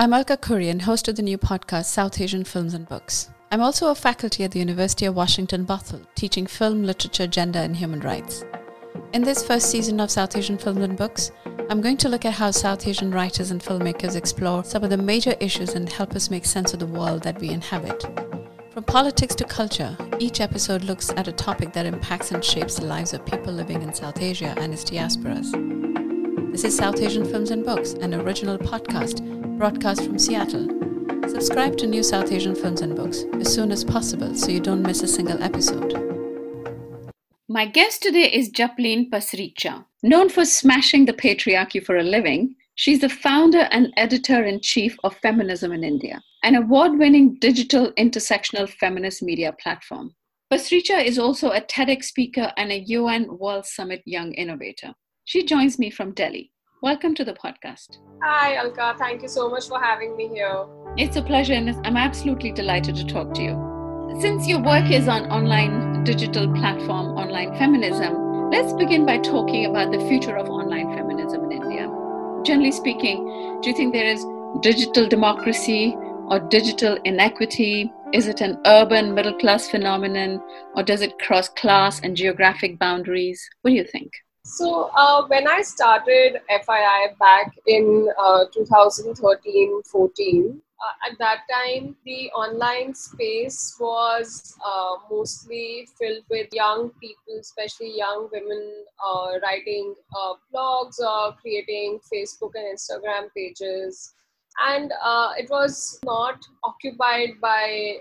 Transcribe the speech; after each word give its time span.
I'm 0.00 0.14
Alka 0.14 0.38
Kurian, 0.38 0.80
host 0.80 1.08
of 1.08 1.16
the 1.16 1.22
new 1.22 1.36
podcast 1.36 1.84
South 1.84 2.18
Asian 2.22 2.42
Films 2.42 2.72
and 2.72 2.88
Books. 2.88 3.28
I'm 3.52 3.60
also 3.60 3.90
a 3.90 3.94
faculty 3.94 4.44
at 4.44 4.50
the 4.50 4.58
University 4.58 5.04
of 5.04 5.14
Washington 5.14 5.66
Bothell, 5.66 6.06
teaching 6.14 6.46
film, 6.46 6.84
literature, 6.84 7.26
gender, 7.26 7.58
and 7.58 7.76
human 7.76 8.00
rights. 8.00 8.42
In 9.12 9.20
this 9.20 9.46
first 9.46 9.70
season 9.70 10.00
of 10.00 10.10
South 10.10 10.34
Asian 10.34 10.56
Films 10.56 10.80
and 10.80 10.96
Books, 10.96 11.32
I'm 11.68 11.82
going 11.82 11.98
to 11.98 12.08
look 12.08 12.24
at 12.24 12.32
how 12.32 12.50
South 12.50 12.88
Asian 12.88 13.10
writers 13.10 13.50
and 13.50 13.60
filmmakers 13.60 14.16
explore 14.16 14.64
some 14.64 14.82
of 14.82 14.88
the 14.88 14.96
major 14.96 15.34
issues 15.38 15.74
and 15.74 15.86
help 15.86 16.16
us 16.16 16.30
make 16.30 16.46
sense 16.46 16.72
of 16.72 16.80
the 16.80 16.86
world 16.86 17.22
that 17.24 17.38
we 17.38 17.50
inhabit. 17.50 18.02
From 18.70 18.84
politics 18.84 19.34
to 19.34 19.44
culture, 19.44 19.98
each 20.18 20.40
episode 20.40 20.84
looks 20.84 21.10
at 21.10 21.28
a 21.28 21.32
topic 21.32 21.74
that 21.74 21.84
impacts 21.84 22.30
and 22.30 22.42
shapes 22.42 22.76
the 22.76 22.86
lives 22.86 23.12
of 23.12 23.26
people 23.26 23.52
living 23.52 23.82
in 23.82 23.92
South 23.92 24.22
Asia 24.22 24.54
and 24.56 24.72
its 24.72 24.82
diasporas. 24.82 25.52
This 26.52 26.64
is 26.64 26.74
South 26.74 26.98
Asian 27.02 27.26
Films 27.26 27.50
and 27.50 27.66
Books, 27.66 27.92
an 27.92 28.14
original 28.14 28.56
podcast 28.56 29.39
broadcast 29.60 30.02
from 30.06 30.18
Seattle. 30.18 30.66
Subscribe 31.28 31.76
to 31.76 31.86
New 31.86 32.02
South 32.02 32.32
Asian 32.32 32.54
Films 32.54 32.80
and 32.80 32.96
Books 32.96 33.24
as 33.40 33.52
soon 33.52 33.70
as 33.70 33.84
possible 33.84 34.34
so 34.34 34.50
you 34.50 34.58
don't 34.58 34.80
miss 34.80 35.02
a 35.02 35.06
single 35.06 35.42
episode. 35.42 35.92
My 37.46 37.66
guest 37.66 38.02
today 38.02 38.32
is 38.32 38.50
Japleen 38.50 39.10
Pasricha. 39.10 39.84
Known 40.02 40.30
for 40.30 40.46
smashing 40.46 41.04
the 41.04 41.12
patriarchy 41.12 41.84
for 41.84 41.98
a 41.98 42.02
living, 42.02 42.54
she's 42.76 43.00
the 43.00 43.10
founder 43.10 43.68
and 43.70 43.92
editor 43.98 44.42
in 44.46 44.62
chief 44.62 44.96
of 45.04 45.14
Feminism 45.16 45.72
in 45.72 45.84
India, 45.84 46.22
an 46.42 46.54
award 46.54 46.98
winning 46.98 47.36
digital 47.38 47.92
intersectional 47.98 48.66
feminist 48.66 49.22
media 49.22 49.54
platform. 49.62 50.14
Pasricha 50.50 51.04
is 51.04 51.18
also 51.18 51.50
a 51.50 51.60
TEDx 51.60 52.04
speaker 52.04 52.50
and 52.56 52.72
a 52.72 52.84
UN 52.96 53.36
World 53.36 53.66
Summit 53.66 54.00
Young 54.06 54.32
Innovator. 54.32 54.94
She 55.26 55.44
joins 55.44 55.78
me 55.78 55.90
from 55.90 56.14
Delhi. 56.14 56.50
Welcome 56.82 57.14
to 57.16 57.26
the 57.26 57.34
podcast. 57.34 57.98
Hi, 58.22 58.54
Alka. 58.54 58.94
Thank 58.98 59.20
you 59.20 59.28
so 59.28 59.50
much 59.50 59.68
for 59.68 59.78
having 59.78 60.16
me 60.16 60.28
here. 60.28 60.64
It's 60.96 61.16
a 61.16 61.22
pleasure, 61.22 61.52
and 61.52 61.68
I'm 61.86 61.98
absolutely 61.98 62.52
delighted 62.52 62.96
to 62.96 63.04
talk 63.04 63.34
to 63.34 63.42
you. 63.42 64.16
Since 64.18 64.48
your 64.48 64.62
work 64.62 64.90
is 64.90 65.06
on 65.06 65.30
online 65.30 66.04
digital 66.04 66.50
platform, 66.54 67.18
online 67.18 67.54
feminism, 67.58 68.50
let's 68.50 68.72
begin 68.72 69.04
by 69.04 69.18
talking 69.18 69.66
about 69.66 69.92
the 69.92 70.00
future 70.08 70.38
of 70.38 70.48
online 70.48 70.96
feminism 70.96 71.44
in 71.50 71.52
India. 71.52 71.86
Generally 72.46 72.72
speaking, 72.72 73.60
do 73.60 73.68
you 73.68 73.76
think 73.76 73.92
there 73.92 74.06
is 74.06 74.24
digital 74.62 75.06
democracy 75.06 75.94
or 76.28 76.40
digital 76.40 76.96
inequity? 77.04 77.92
Is 78.14 78.26
it 78.26 78.40
an 78.40 78.58
urban 78.64 79.12
middle 79.14 79.36
class 79.36 79.68
phenomenon, 79.68 80.40
or 80.74 80.82
does 80.82 81.02
it 81.02 81.18
cross 81.18 81.50
class 81.50 82.00
and 82.00 82.16
geographic 82.16 82.78
boundaries? 82.78 83.46
What 83.60 83.72
do 83.72 83.76
you 83.76 83.84
think? 83.84 84.12
So 84.44 84.90
uh, 84.96 85.26
when 85.26 85.46
I 85.46 85.60
started 85.60 86.40
FII 86.50 87.18
back 87.18 87.58
in 87.66 88.08
uh, 88.18 88.46
2013-14, 88.56 90.60
uh, 90.80 91.10
at 91.10 91.18
that 91.18 91.40
time 91.52 91.94
the 92.06 92.30
online 92.30 92.94
space 92.94 93.76
was 93.78 94.56
uh, 94.66 94.96
mostly 95.10 95.86
filled 95.98 96.24
with 96.30 96.48
young 96.52 96.88
people, 97.02 97.38
especially 97.38 97.98
young 97.98 98.30
women 98.32 98.84
uh, 99.06 99.32
writing 99.42 99.94
uh, 100.16 100.32
blogs 100.54 100.98
or 101.00 101.34
creating 101.34 102.00
Facebook 102.10 102.52
and 102.54 102.78
Instagram 102.78 103.28
pages. 103.36 104.14
And 104.58 104.90
it 105.38 105.50
was 105.50 106.00
not 106.04 106.44
occupied 106.64 107.40
by, 107.40 107.96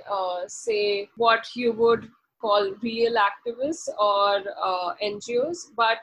say, 0.48 1.10
what 1.16 1.48
you 1.56 1.74
would 1.74 2.10
call 2.42 2.74
real 2.82 3.16
activists 3.16 3.88
or 4.00 4.44
NGOs, 5.02 5.68
but 5.76 6.00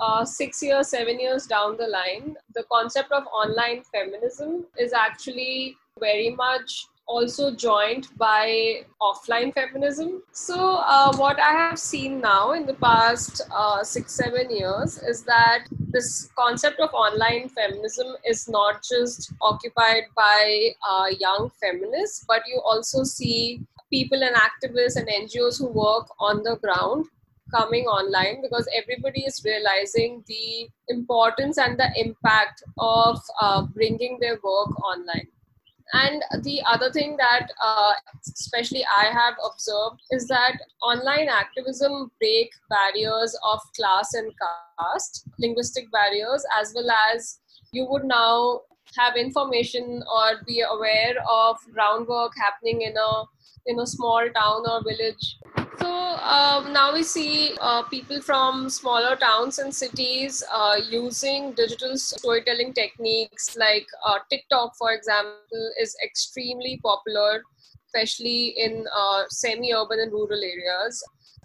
uh, 0.00 0.24
six 0.24 0.62
years, 0.62 0.88
seven 0.88 1.18
years 1.18 1.46
down 1.46 1.76
the 1.76 1.86
line, 1.86 2.36
the 2.54 2.64
concept 2.70 3.12
of 3.12 3.24
online 3.26 3.82
feminism 3.92 4.66
is 4.78 4.92
actually 4.92 5.76
very 5.98 6.30
much 6.30 6.86
also 7.08 7.54
joined 7.54 8.08
by 8.16 8.84
offline 9.00 9.54
feminism. 9.54 10.22
So, 10.32 10.76
uh, 10.76 11.16
what 11.16 11.38
I 11.40 11.52
have 11.52 11.78
seen 11.78 12.20
now 12.20 12.52
in 12.52 12.66
the 12.66 12.74
past 12.74 13.42
uh, 13.54 13.84
six, 13.84 14.12
seven 14.12 14.50
years 14.50 14.98
is 14.98 15.22
that 15.22 15.66
this 15.70 16.28
concept 16.36 16.80
of 16.80 16.90
online 16.92 17.48
feminism 17.48 18.16
is 18.24 18.48
not 18.48 18.82
just 18.82 19.32
occupied 19.40 20.04
by 20.16 20.70
uh, 20.88 21.06
young 21.18 21.50
feminists, 21.60 22.24
but 22.26 22.42
you 22.46 22.60
also 22.64 23.04
see 23.04 23.62
people 23.88 24.22
and 24.22 24.34
activists 24.34 24.96
and 24.96 25.08
NGOs 25.08 25.58
who 25.58 25.68
work 25.68 26.08
on 26.18 26.42
the 26.42 26.56
ground 26.56 27.06
coming 27.54 27.84
online 27.84 28.42
because 28.42 28.68
everybody 28.74 29.24
is 29.24 29.42
realizing 29.44 30.24
the 30.26 30.68
importance 30.88 31.58
and 31.58 31.78
the 31.78 31.90
impact 31.96 32.62
of 32.78 33.20
uh, 33.40 33.62
bringing 33.74 34.18
their 34.20 34.38
work 34.42 34.80
online. 34.82 35.28
And 35.92 36.22
the 36.42 36.60
other 36.68 36.90
thing 36.90 37.16
that 37.16 37.48
uh, 37.62 37.92
especially 38.34 38.84
i 38.98 39.04
have 39.04 39.34
observed 39.48 40.00
is 40.10 40.26
that 40.26 40.58
online 40.82 41.28
activism 41.28 42.10
break 42.18 42.50
barriers 42.68 43.38
of 43.44 43.60
class 43.76 44.14
and 44.14 44.32
caste 44.42 45.28
linguistic 45.38 45.90
barriers 45.92 46.44
as 46.58 46.72
well 46.74 46.90
as 47.12 47.38
you 47.72 47.86
would 47.88 48.04
now 48.04 48.62
have 48.96 49.16
information 49.16 50.02
or 50.12 50.42
be 50.46 50.62
aware 50.68 51.14
of 51.30 51.56
groundwork 51.72 52.32
happening 52.36 52.82
in 52.82 52.96
a 52.96 53.24
in 53.66 53.78
a 53.80 53.86
small 53.86 54.28
town 54.34 54.62
or 54.68 54.82
village 54.82 55.38
so 55.78 56.16
um, 56.22 56.72
now 56.72 56.92
we 56.92 57.02
see 57.02 57.56
uh, 57.60 57.82
people 57.84 58.20
from 58.20 58.68
smaller 58.68 59.16
towns 59.16 59.58
and 59.58 59.74
cities 59.74 60.42
uh, 60.52 60.76
using 60.88 61.52
digital 61.52 61.96
storytelling 61.96 62.72
techniques 62.72 63.56
like 63.56 63.86
uh, 64.04 64.18
TikTok, 64.30 64.74
for 64.76 64.92
example, 64.92 65.72
is 65.80 65.96
extremely 66.04 66.80
popular, 66.82 67.42
especially 67.86 68.54
in 68.56 68.84
uh, 68.94 69.24
semi 69.28 69.72
urban 69.74 70.00
and 70.00 70.12
rural 70.12 70.42
areas. 70.42 71.02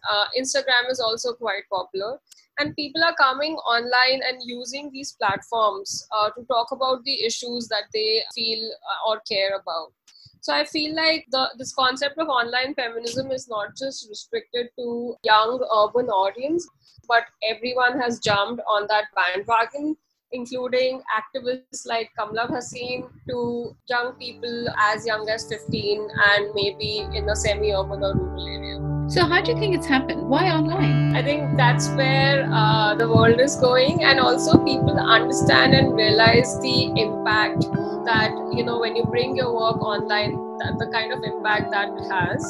Uh, 0.10 0.26
Instagram 0.40 0.90
is 0.90 1.00
also 1.00 1.34
quite 1.34 1.64
popular. 1.72 2.20
And 2.60 2.76
people 2.76 3.04
are 3.04 3.16
coming 3.16 3.56
online 3.56 4.22
and 4.28 4.38
using 4.44 4.92
these 4.92 5.14
platforms 5.14 6.08
uh, 6.16 6.30
to 6.32 6.44
talk 6.46 6.72
about 6.72 7.04
the 7.06 7.24
issues 7.24 7.68
that 7.70 7.86
they 7.94 8.22
feel 8.36 8.72
or 9.08 9.22
care 9.28 9.56
about. 9.56 9.94
So 10.42 10.54
I 10.54 10.66
feel 10.66 10.96
like 10.96 11.28
the 11.32 11.50
this 11.58 11.72
concept 11.72 12.18
of 12.18 12.28
online 12.28 12.74
feminism 12.74 13.32
is 13.32 13.48
not 13.48 13.76
just 13.78 14.10
restricted 14.10 14.70
to 14.78 15.16
young 15.24 15.64
urban 15.82 16.08
audience, 16.10 16.68
but 17.08 17.26
everyone 17.48 18.00
has 18.00 18.20
jumped 18.20 18.64
on 18.68 18.88
that 18.90 19.06
bandwagon, 19.16 19.96
including 20.32 21.04
activists 21.20 21.86
like 21.86 22.10
Kamla 22.18 22.50
Bhasin 22.50 23.08
to 23.30 23.76
young 23.88 24.14
people 24.14 24.68
as 24.80 25.06
young 25.06 25.30
as 25.30 25.48
15 25.48 26.10
and 26.30 26.50
maybe 26.56 27.08
in 27.14 27.30
a 27.30 27.36
semi-urban 27.36 28.04
or 28.04 28.16
rural 28.16 28.48
area. 28.48 28.71
So, 29.12 29.26
how 29.26 29.42
do 29.42 29.52
you 29.52 29.60
think 29.60 29.76
it's 29.76 29.88
happened? 29.88 30.30
Why 30.30 30.50
online? 30.52 31.14
I 31.18 31.22
think 31.22 31.58
that's 31.58 31.90
where 31.90 32.48
uh, 32.50 32.96
the 32.96 33.10
world 33.10 33.42
is 33.42 33.58
going, 33.58 34.06
and 34.06 34.22
also 34.22 34.58
people 34.64 34.98
understand 34.98 35.74
and 35.74 35.94
realize 35.94 36.58
the 36.62 36.94
impact 36.96 37.66
that 38.06 38.32
you 38.54 38.64
know 38.64 38.80
when 38.80 38.96
you 38.96 39.04
bring 39.04 39.36
your 39.36 39.54
work 39.54 39.82
online 39.82 40.32
the 40.80 40.88
kind 40.94 41.12
of 41.12 41.24
impact 41.24 41.72
that 41.72 41.90
it 41.90 42.10
has 42.10 42.44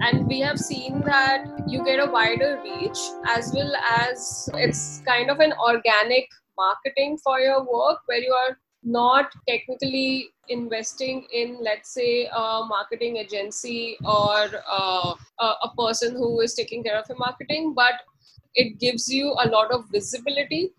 and 0.00 0.26
we 0.26 0.40
have 0.40 0.58
seen 0.58 1.00
that 1.02 1.46
you 1.66 1.84
get 1.84 2.00
a 2.00 2.10
wider 2.10 2.60
reach 2.64 2.98
as 3.28 3.52
well 3.54 3.72
as 3.98 4.48
it's 4.54 5.02
kind 5.06 5.30
of 5.30 5.38
an 5.40 5.52
organic 5.68 6.28
marketing 6.58 7.16
for 7.22 7.38
your 7.40 7.60
work 7.60 8.00
where 8.06 8.18
you 8.18 8.32
are 8.32 8.58
not 8.86 9.30
technically 9.48 10.30
investing 10.48 11.26
in 11.32 11.58
let's 11.60 11.92
say 11.92 12.26
a 12.26 12.62
marketing 12.68 13.16
agency 13.16 13.96
or 14.04 14.48
uh, 14.70 15.14
a 15.40 15.70
person 15.76 16.14
who 16.14 16.40
is 16.40 16.54
taking 16.54 16.84
care 16.84 16.96
of 16.96 17.04
your 17.08 17.18
marketing 17.18 17.74
but 17.74 17.94
it 18.54 18.78
gives 18.78 19.08
you 19.08 19.34
a 19.44 19.48
lot 19.48 19.72
of 19.72 19.84
visibility 19.90 20.72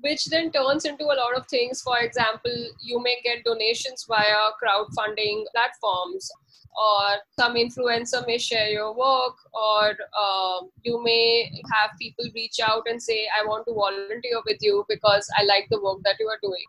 which 0.00 0.26
then 0.26 0.50
turns 0.52 0.84
into 0.84 1.04
a 1.04 1.18
lot 1.18 1.36
of 1.36 1.46
things. 1.48 1.82
For 1.82 1.98
example, 1.98 2.52
you 2.80 3.02
may 3.02 3.16
get 3.22 3.44
donations 3.44 4.06
via 4.08 4.50
crowdfunding 4.62 5.44
platforms, 5.54 6.30
or 6.76 7.16
some 7.38 7.54
influencer 7.54 8.24
may 8.26 8.38
share 8.38 8.68
your 8.68 8.94
work, 8.94 9.34
or 9.52 9.96
uh, 10.18 10.60
you 10.82 11.02
may 11.02 11.50
have 11.74 11.90
people 12.00 12.26
reach 12.34 12.60
out 12.62 12.84
and 12.86 13.02
say, 13.02 13.26
I 13.40 13.46
want 13.46 13.66
to 13.66 13.74
volunteer 13.74 14.40
with 14.46 14.58
you 14.60 14.84
because 14.88 15.28
I 15.36 15.42
like 15.44 15.66
the 15.70 15.80
work 15.82 15.98
that 16.04 16.16
you 16.20 16.28
are 16.28 16.38
doing. 16.42 16.66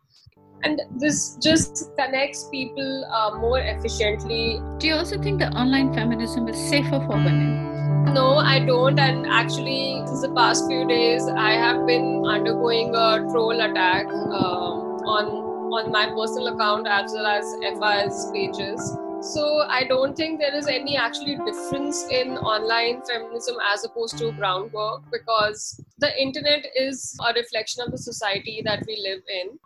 And 0.63 0.81
this 0.95 1.35
just 1.41 1.95
connects 1.97 2.47
people 2.49 3.05
uh, 3.05 3.37
more 3.37 3.59
efficiently. 3.59 4.61
Do 4.77 4.87
you 4.87 4.95
also 4.95 5.21
think 5.21 5.39
that 5.39 5.53
online 5.55 5.93
feminism 5.93 6.47
is 6.47 6.57
safer 6.69 6.99
for 6.99 7.15
women? 7.15 8.13
No, 8.13 8.37
I 8.37 8.59
don't. 8.65 8.99
And 8.99 9.25
actually, 9.27 10.01
since 10.05 10.21
the 10.21 10.33
past 10.33 10.67
few 10.67 10.87
days, 10.87 11.27
I 11.27 11.51
have 11.51 11.85
been 11.85 12.25
undergoing 12.25 12.95
a 12.95 13.19
troll 13.29 13.61
attack 13.61 14.07
um, 14.07 14.99
on 15.05 15.49
on 15.69 15.91
my 15.91 16.07
personal 16.07 16.47
account 16.47 16.87
as 16.87 17.11
well 17.13 17.27
as 17.27 17.45
FI's 17.61 18.31
pages. 18.33 18.97
So 19.21 19.65
I 19.69 19.83
don't 19.83 20.15
think 20.15 20.39
there 20.39 20.55
is 20.55 20.67
any 20.67 20.95
actually 20.97 21.37
difference 21.45 22.05
in 22.09 22.37
online 22.37 23.01
feminism 23.03 23.57
as 23.71 23.83
opposed 23.83 24.17
to 24.19 24.31
groundwork 24.31 25.03
because 25.11 25.79
the 25.99 26.09
internet 26.19 26.65
is 26.75 27.15
a 27.27 27.33
reflection 27.33 27.83
of 27.83 27.91
the 27.91 27.97
society 27.97 28.61
that 28.65 28.83
we 28.87 28.97
live 29.03 29.21
in 29.27 29.59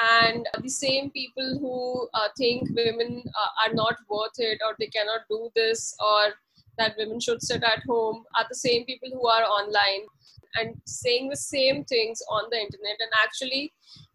and 0.00 0.46
the 0.62 0.70
same 0.70 1.10
people 1.10 1.58
who 1.60 2.08
uh, 2.14 2.28
think 2.36 2.68
women 2.74 3.22
uh, 3.26 3.68
are 3.68 3.74
not 3.74 3.96
worth 4.08 4.38
it 4.38 4.58
or 4.64 4.74
they 4.78 4.86
cannot 4.86 5.20
do 5.28 5.50
this 5.54 5.94
or 6.00 6.32
that 6.78 6.94
women 6.96 7.20
should 7.20 7.42
sit 7.42 7.62
at 7.62 7.82
home 7.86 8.24
are 8.36 8.46
the 8.48 8.54
same 8.54 8.84
people 8.86 9.10
who 9.12 9.26
are 9.28 9.42
online 9.42 10.06
and 10.54 10.74
saying 10.86 11.28
the 11.28 11.36
same 11.36 11.84
things 11.84 12.22
on 12.30 12.44
the 12.50 12.56
internet. 12.58 12.96
And 13.00 13.10
actually 13.22 13.72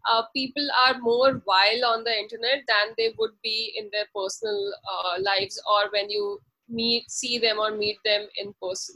uh, 0.10 0.24
people 0.36 0.68
are 0.88 1.00
more 1.00 1.42
vile 1.46 1.86
on 1.86 2.04
the 2.04 2.18
internet 2.18 2.64
than 2.68 2.94
they 2.98 3.14
would 3.18 3.32
be 3.44 3.74
in 3.78 3.90
their 3.92 4.06
personal 4.16 4.74
uh, 4.92 5.22
lives 5.22 5.62
or 5.72 5.90
when 5.92 6.10
you 6.10 6.40
meet 6.70 7.10
see 7.10 7.38
them 7.38 7.60
or 7.60 7.72
meet 7.72 7.98
them 8.04 8.28
in 8.38 8.54
person 8.62 8.96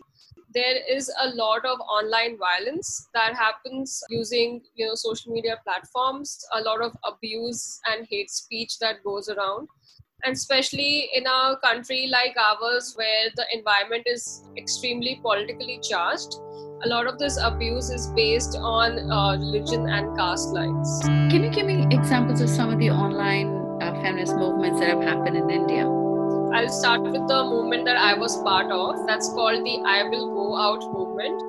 there 0.53 0.77
is 0.89 1.12
a 1.21 1.30
lot 1.30 1.65
of 1.65 1.80
online 1.81 2.38
violence 2.38 3.07
that 3.13 3.36
happens 3.36 4.01
using 4.09 4.62
you 4.75 4.88
know 4.88 4.95
social 4.95 5.31
media 5.31 5.57
platforms 5.63 6.45
a 6.53 6.62
lot 6.62 6.81
of 6.81 6.95
abuse 7.03 7.80
and 7.92 8.07
hate 8.09 8.30
speech 8.30 8.80
that 8.80 9.03
goes 9.03 9.30
around. 9.30 9.68
And 10.24 10.33
especially 10.33 11.09
in 11.15 11.25
a 11.25 11.56
country 11.63 12.07
like 12.12 12.36
ours 12.38 12.94
where 12.95 13.30
the 13.36 13.45
environment 13.51 14.03
is 14.06 14.44
extremely 14.56 15.19
politically 15.24 15.80
charged 15.81 16.36
a 16.83 16.88
lot 16.88 17.06
of 17.06 17.19
this 17.19 17.38
abuse 17.38 17.92
is 17.92 18.07
based 18.15 18.57
on 18.59 19.12
uh, 19.12 19.38
religion 19.38 19.88
and 19.88 20.18
caste 20.18 20.50
lines. 20.50 21.01
Can 21.04 21.44
you 21.44 21.51
give 21.51 21.68
me 21.68 21.86
examples 21.92 22.42
of 22.42 22.50
some 22.50 22.71
of 22.71 22.80
the 22.80 22.89
online 22.89 23.62
uh, 23.81 23.94
feminist 24.01 24.36
movements 24.36 24.80
that 24.80 24.89
have 24.89 25.01
happened 25.01 25.38
in 25.38 25.50
india 25.50 25.90
I'll 26.53 26.68
start 26.68 27.03
with 27.03 27.13
the 27.30 27.44
movement 27.45 27.86
that 27.86 27.95
I 27.95 28.13
was 28.13 28.36
part 28.44 28.71
of. 28.71 29.07
That's 29.07 29.30
called 29.30 29.65
the 29.65 29.81
I 29.86 30.03
Will 30.09 30.27
Go 30.36 30.57
Out 30.57 30.83
movement. 30.92 31.42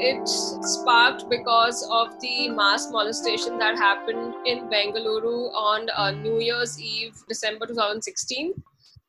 It 0.00 0.28
sparked 0.28 1.28
because 1.28 1.82
of 1.90 2.20
the 2.20 2.50
mass 2.50 2.88
molestation 2.92 3.58
that 3.58 3.76
happened 3.76 4.34
in 4.44 4.68
Bengaluru 4.68 5.52
on 5.52 5.88
uh, 5.96 6.12
New 6.12 6.38
Year's 6.38 6.80
Eve, 6.80 7.16
December 7.28 7.66
2016. 7.66 8.54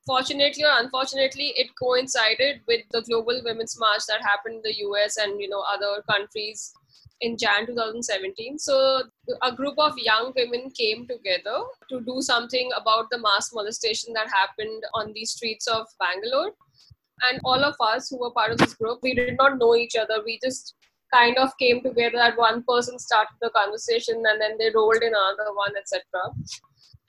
Fortunately 0.08 0.64
or 0.64 0.80
unfortunately, 0.80 1.54
it 1.56 1.70
coincided 1.80 2.62
with 2.68 2.82
the 2.92 3.04
Global 3.04 3.40
Women's 3.44 3.78
March 3.80 4.08
that 4.08 4.22
happened 4.24 4.56
in 4.56 4.62
the 4.64 4.78
US 4.88 5.18
and 5.18 5.40
you 5.40 5.50
know 5.50 5.64
other 5.72 6.02
countries 6.10 6.74
in 7.22 7.38
Jan 7.38 7.68
2017. 7.68 8.58
So 8.58 9.04
a 9.42 9.52
group 9.52 9.76
of 9.78 9.98
young 9.98 10.34
women 10.36 10.70
came 10.72 11.08
together 11.08 11.60
to 11.90 12.02
do 12.02 12.22
something 12.22 12.70
about 12.80 13.08
the 13.12 13.20
mass 13.20 13.52
molestation 13.54 14.14
that 14.14 14.30
happened 14.30 14.84
on 14.94 15.14
the 15.14 15.26
streets 15.26 15.68
of 15.68 15.86
Bangalore. 16.00 16.52
And 17.30 17.40
all 17.44 17.64
of 17.64 17.76
us 17.80 18.10
who 18.10 18.20
were 18.20 18.32
part 18.32 18.52
of 18.52 18.60
this 18.60 18.76
group, 18.76 19.00
we 19.02 19.14
did 19.14 19.38
not 19.38 19.58
know 19.58 19.76
each 19.76 19.96
other. 19.96 20.22
We 20.24 20.40
just 20.44 20.76
kind 21.14 21.38
of 21.38 21.50
came 21.58 21.82
together 21.82 22.18
that 22.18 22.38
one 22.38 22.64
person 22.64 23.00
started 23.00 23.36
the 23.42 23.50
conversation 23.50 24.16
and 24.28 24.42
then 24.42 24.58
they 24.60 24.72
rolled 24.74 25.02
in 25.02 25.14
another 25.14 25.54
one, 25.54 25.74
etc. 25.78 26.04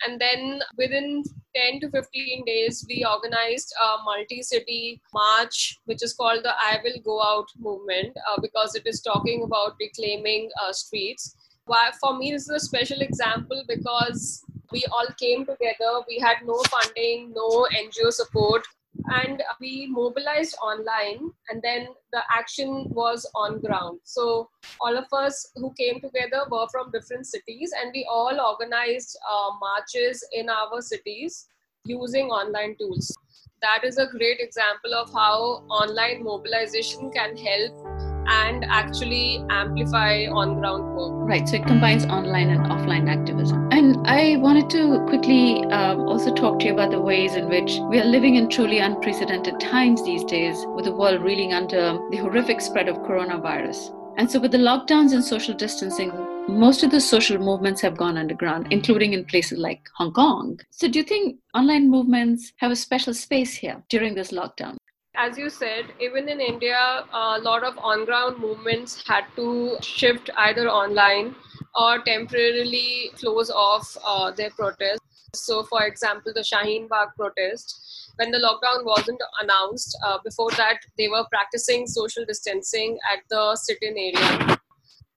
And 0.07 0.21
then 0.21 0.61
within 0.77 1.25
10 1.57 1.81
to 1.81 1.91
15 1.91 2.45
days, 2.45 2.87
we 2.89 3.05
organized 3.05 3.73
a 3.83 3.97
multi 4.05 4.43
city 4.43 5.01
march, 5.13 5.79
which 5.87 6.03
is 6.03 6.15
called 6.15 6.45
the 6.45 6.55
I 6.55 6.79
Will 6.85 7.01
Go 7.05 7.21
Out 7.21 7.49
movement, 7.59 8.17
uh, 8.29 8.41
because 8.41 8.75
it 8.75 8.87
is 8.87 9.01
talking 9.01 9.43
about 9.43 9.75
reclaiming 9.81 10.51
uh, 10.63 10.73
streets. 10.73 11.35
Why, 11.69 11.91
for 12.01 12.17
me, 12.19 12.33
this 12.33 12.43
is 12.43 12.49
a 12.49 12.61
special 12.61 13.01
example 13.03 13.63
because 13.69 14.43
we 14.73 14.85
all 14.91 15.07
came 15.19 15.47
together. 15.47 15.93
We 16.09 16.19
had 16.19 16.39
no 16.45 16.61
funding, 16.71 17.33
no 17.35 17.67
NGO 17.85 18.11
support 18.11 18.67
and 19.11 19.43
we 19.61 19.87
mobilized 19.91 20.57
online 20.63 21.31
and 21.49 21.63
then 21.63 21.89
the 22.13 22.23
action 22.37 22.87
was 22.89 23.31
on 23.35 23.61
ground 23.61 24.01
so 24.05 24.49
all 24.81 24.97
of 24.97 25.05
us 25.13 25.51
who 25.57 25.73
came 25.79 26.01
together 26.01 26.43
were 26.51 26.67
from 26.73 26.91
different 26.91 27.27
cities 27.27 27.73
and 27.81 27.93
we 27.95 28.07
all 28.11 28.41
organized 28.41 29.17
uh, 29.31 29.51
marches 29.61 30.27
in 30.33 30.49
our 30.49 30.81
cities 30.81 31.47
using 31.85 32.27
online 32.27 32.75
tools 32.79 33.15
that 33.63 33.85
is 33.85 33.99
a 33.99 34.07
great 34.07 34.41
example 34.41 34.95
of 34.95 35.13
how 35.13 35.65
online 35.83 36.23
mobilization 36.23 37.11
can 37.11 37.37
help 37.37 37.98
and 38.29 38.65
actually 38.69 39.45
amplify 39.51 40.27
on 40.31 40.59
ground 40.61 40.95
work. 40.95 41.13
Right, 41.29 41.49
so 41.49 41.57
it 41.57 41.67
combines 41.67 42.05
online 42.07 42.51
and 42.51 42.61
offline 42.67 43.09
activism. 43.11 43.69
And 43.73 44.07
I 44.07 44.37
wanted 44.37 44.71
to 44.71 45.05
quickly 45.09 45.65
um, 45.67 46.01
also 46.01 46.35
talk 46.35 46.61
to 46.61 46.67
you 46.67 46.73
about 46.73 46.91
the 46.91 47.01
ways 47.01 47.35
in 47.35 47.49
which 47.49 47.79
we 47.91 47.99
are 48.01 48.05
living 48.05 48.37
in 48.37 48.49
truly 48.49 48.79
unprecedented 48.79 49.59
times 49.61 50.05
these 50.05 50.25
days, 50.25 50.57
with 50.75 50.85
the 50.85 50.95
world 50.95 51.23
reeling 51.23 51.53
under 51.53 51.99
the 52.11 52.17
horrific 52.19 52.61
spread 52.61 52.89
of 52.89 52.97
coronavirus. 52.99 53.95
And 54.19 54.31
so, 54.31 54.41
with 54.41 54.51
the 54.51 54.59
lockdowns 54.59 55.13
and 55.13 55.25
social 55.25 55.55
distancing, 55.55 56.11
most 56.49 56.83
of 56.83 56.91
the 56.91 57.01
social 57.01 57.39
movements 57.39 57.81
have 57.83 57.97
gone 57.97 58.19
underground, 58.19 58.67
including 58.71 59.13
in 59.13 59.25
places 59.25 59.59
like 59.59 59.89
Hong 59.97 60.13
Kong. 60.13 60.59
So, 60.71 60.89
do 60.89 60.99
you 60.99 61.05
think 61.05 61.39
online 61.55 61.89
movements 61.89 62.53
have 62.57 62.73
a 62.73 62.77
special 62.77 63.15
space 63.15 63.55
here 63.55 63.83
during 63.89 64.15
this 64.15 64.33
lockdown? 64.33 64.77
As 65.19 65.37
you 65.37 65.51
said, 65.51 65.87
even 66.01 66.29
in 66.29 66.41
India, 66.41 67.05
a 67.13 67.39
lot 67.41 67.65
of 67.65 67.77
on 67.79 68.05
ground 68.05 68.39
movements 68.39 69.03
had 69.07 69.25
to 69.35 69.77
shift 69.83 70.31
either 70.37 70.69
online 70.69 71.35
or 71.75 71.99
temporarily 72.05 73.11
close 73.19 73.51
off 73.51 73.97
uh, 74.07 74.31
their 74.31 74.51
protest. 74.51 75.03
So, 75.35 75.65
for 75.65 75.83
example, 75.83 76.33
the 76.35 76.43
Shaheen 76.43 76.89
Bagh 76.89 77.09
protest, 77.17 78.13
when 78.17 78.31
the 78.31 78.39
lockdown 78.39 78.85
wasn't 78.85 79.21
announced, 79.43 79.99
uh, 80.07 80.19
before 80.25 80.53
that, 80.53 80.79
they 80.97 81.09
were 81.09 81.25
practicing 81.33 81.87
social 81.89 82.25
distancing 82.25 82.97
at 83.13 83.19
the 83.29 83.57
sit 83.57 83.79
in 83.83 83.97
area. 83.99 84.59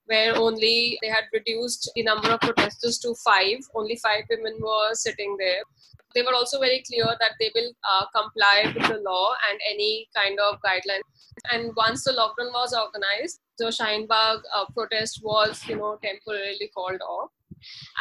Where 0.05 0.35
only 0.35 0.97
they 1.01 1.07
had 1.09 1.25
reduced 1.31 1.89
the 1.95 2.03
number 2.03 2.31
of 2.31 2.41
protesters 2.41 2.97
to 2.99 3.13
five, 3.23 3.59
only 3.75 3.97
five 3.97 4.23
women 4.29 4.57
were 4.59 4.93
sitting 4.93 5.37
there 5.37 5.61
they 6.13 6.21
were 6.21 6.33
also 6.33 6.59
very 6.59 6.83
clear 6.87 7.05
that 7.05 7.33
they 7.39 7.51
will 7.55 7.71
uh, 7.89 8.05
comply 8.15 8.73
with 8.73 8.87
the 8.87 9.01
law 9.05 9.33
and 9.49 9.59
any 9.69 10.07
kind 10.15 10.39
of 10.39 10.59
guidelines. 10.65 11.01
And 11.51 11.71
once 11.75 12.03
the 12.03 12.11
lockdown 12.11 12.51
was 12.53 12.73
organized, 12.73 13.39
the 13.57 13.65
Shaheen 13.65 14.07
Bagh 14.07 14.39
uh, 14.55 14.65
protest 14.73 15.21
was, 15.23 15.61
you 15.67 15.77
know, 15.77 15.97
temporarily 16.03 16.69
called 16.73 17.01
off. 17.01 17.31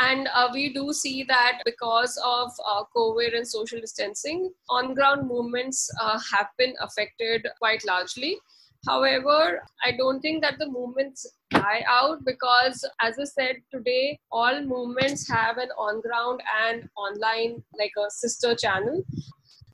And 0.01 0.29
uh, 0.35 0.49
we 0.53 0.73
do 0.73 0.93
see 0.93 1.23
that 1.25 1.61
because 1.65 2.19
of 2.25 2.51
uh, 2.67 2.85
COVID 2.97 3.37
and 3.37 3.47
social 3.47 3.81
distancing, 3.81 4.51
on 4.71 4.95
ground 4.95 5.29
movements 5.29 5.91
uh, 6.01 6.19
have 6.33 6.49
been 6.56 6.75
affected 6.81 7.47
quite 7.59 7.85
largely. 7.85 8.39
However, 8.87 9.63
I 9.85 9.93
don't 9.93 10.21
think 10.21 10.43
that 10.43 10.59
the 10.59 10.67
movements 10.67 11.27
die 11.50 11.85
out 11.88 12.25
because, 12.25 12.85
as 13.00 13.19
I 13.19 13.25
said 13.25 13.56
today, 13.70 14.19
all 14.31 14.62
movements 14.62 15.29
have 15.29 15.58
an 15.58 15.69
on 15.76 16.00
ground 16.00 16.41
and 16.67 16.88
online, 16.97 17.62
like 17.79 17.93
a 17.99 18.11
sister 18.11 18.55
channel. 18.55 19.05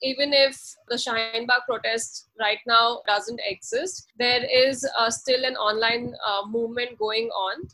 Even 0.02 0.32
if 0.32 0.58
the 0.88 0.96
Shaheen 0.96 1.46
Bagh 1.46 1.62
protest 1.66 2.28
right 2.38 2.58
now 2.66 3.00
doesn't 3.06 3.40
exist, 3.46 4.06
there 4.18 4.44
is 4.44 4.86
uh, 4.98 5.10
still 5.10 5.44
an 5.44 5.56
online 5.56 6.14
uh, 6.26 6.46
movement 6.46 6.98
going 6.98 7.28
on. 7.28 7.66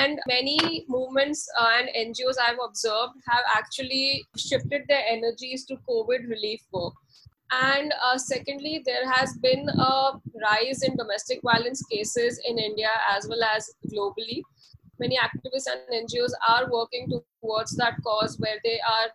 And 0.00 0.18
many 0.26 0.84
movements 0.88 1.48
uh, 1.58 1.68
and 1.78 2.14
NGOs 2.14 2.34
I've 2.38 2.58
observed 2.62 3.14
have 3.26 3.44
actually 3.54 4.26
shifted 4.36 4.82
their 4.88 5.02
energies 5.08 5.64
to 5.66 5.76
COVID 5.88 6.28
relief 6.28 6.60
work 6.72 6.92
and 7.50 7.94
uh, 8.02 8.18
secondly, 8.18 8.82
there 8.84 9.10
has 9.10 9.36
been 9.38 9.68
a 9.68 10.12
rise 10.42 10.82
in 10.82 10.96
domestic 10.96 11.40
violence 11.42 11.82
cases 11.90 12.40
in 12.46 12.58
India 12.58 12.90
as 13.16 13.26
well 13.28 13.42
as 13.42 13.70
globally. 13.90 14.42
Many 14.98 15.16
activists 15.16 15.66
and 15.70 16.08
NGOs 16.08 16.32
are 16.46 16.70
working 16.70 17.08
towards 17.40 17.76
that 17.76 17.94
cause 18.04 18.36
where 18.38 18.58
they 18.64 18.80
are 18.80 19.08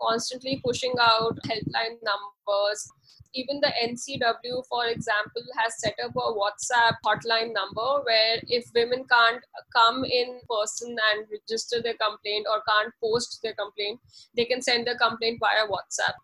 constantly 0.00 0.60
pushing 0.64 0.94
out 1.00 1.38
helpline 1.46 1.96
numbers. 2.02 2.88
Even 3.32 3.60
the 3.60 3.72
NCW, 3.84 4.64
for 4.68 4.86
example, 4.86 5.42
has 5.56 5.78
set 5.78 5.94
up 6.04 6.10
a 6.16 6.34
WhatsApp 6.34 6.96
hotline 7.04 7.52
number 7.52 8.02
where 8.04 8.40
if 8.48 8.64
women 8.74 9.04
can't 9.10 9.42
come 9.74 10.04
in 10.04 10.40
person 10.48 10.96
and 11.12 11.26
register 11.30 11.80
their 11.80 11.94
complaint 11.94 12.46
or 12.50 12.60
can't 12.68 12.92
post 13.02 13.40
their 13.42 13.54
complaint, 13.54 14.00
they 14.36 14.44
can 14.44 14.60
send 14.60 14.86
their 14.86 14.98
complaint 14.98 15.38
via 15.40 15.66
WhatsApp 15.68 16.14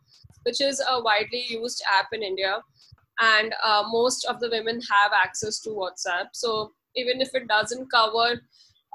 which 0.47 0.61
is 0.61 0.83
a 0.89 1.03
widely 1.03 1.45
used 1.49 1.83
app 1.99 2.09
in 2.13 2.23
India. 2.23 2.59
And 3.21 3.55
uh, 3.65 3.85
most 3.91 4.27
of 4.27 4.41
the 4.41 4.51
women 4.51 4.81
have 4.91 5.13
access 5.13 5.59
to 5.61 5.71
WhatsApp. 5.71 6.29
So 6.33 6.73
even 6.95 7.21
if 7.21 7.35
it 7.35 7.49
doesn't 7.49 7.91
cover 7.91 8.41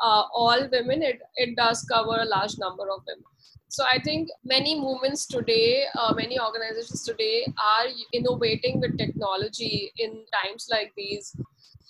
uh, 0.03 0.24
all 0.34 0.67
women, 0.72 1.01
it, 1.01 1.20
it 1.36 1.55
does 1.55 1.84
cover 1.91 2.17
a 2.22 2.25
large 2.25 2.58
number 2.58 2.84
of 2.84 3.01
women. 3.08 3.24
So 3.70 3.86
I 3.86 4.00
think 4.00 4.29
many 4.43 4.79
movements 4.79 5.25
today, 5.25 5.86
uh, 5.98 6.13
many 6.13 6.39
organizations 6.39 7.03
today 7.03 7.46
are 7.58 7.88
innovating 8.13 8.81
with 8.81 8.98
technology 8.98 9.93
in 9.98 10.25
times 10.43 10.67
like 10.70 10.91
these. 10.98 11.34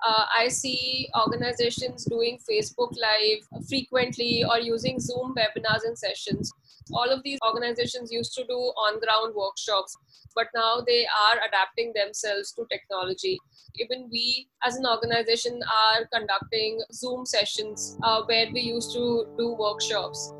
Uh, 0.05 0.25
I 0.35 0.47
see 0.47 1.09
organizations 1.19 2.05
doing 2.05 2.39
Facebook 2.49 2.93
Live 3.01 3.65
frequently 3.67 4.43
or 4.43 4.59
using 4.59 4.99
Zoom 4.99 5.35
webinars 5.35 5.83
and 5.85 5.97
sessions 5.97 6.51
all 6.93 7.09
of 7.09 7.21
these 7.23 7.39
organizations 7.45 8.11
used 8.11 8.33
to 8.33 8.43
do 8.45 8.57
on 8.57 8.99
ground 8.99 9.33
workshops, 9.35 9.95
but 10.35 10.47
now 10.55 10.81
they 10.85 11.05
are 11.05 11.39
adapting 11.47 11.93
themselves 11.95 12.51
to 12.53 12.65
technology. 12.71 13.37
Even 13.79 14.09
we, 14.11 14.47
as 14.63 14.75
an 14.75 14.85
organization, 14.85 15.59
are 15.73 16.05
conducting 16.13 16.81
Zoom 16.93 17.25
sessions 17.25 17.97
uh, 18.03 18.21
where 18.25 18.47
we 18.53 18.61
used 18.61 18.91
to 18.93 19.25
do 19.37 19.55
workshops. 19.57 20.33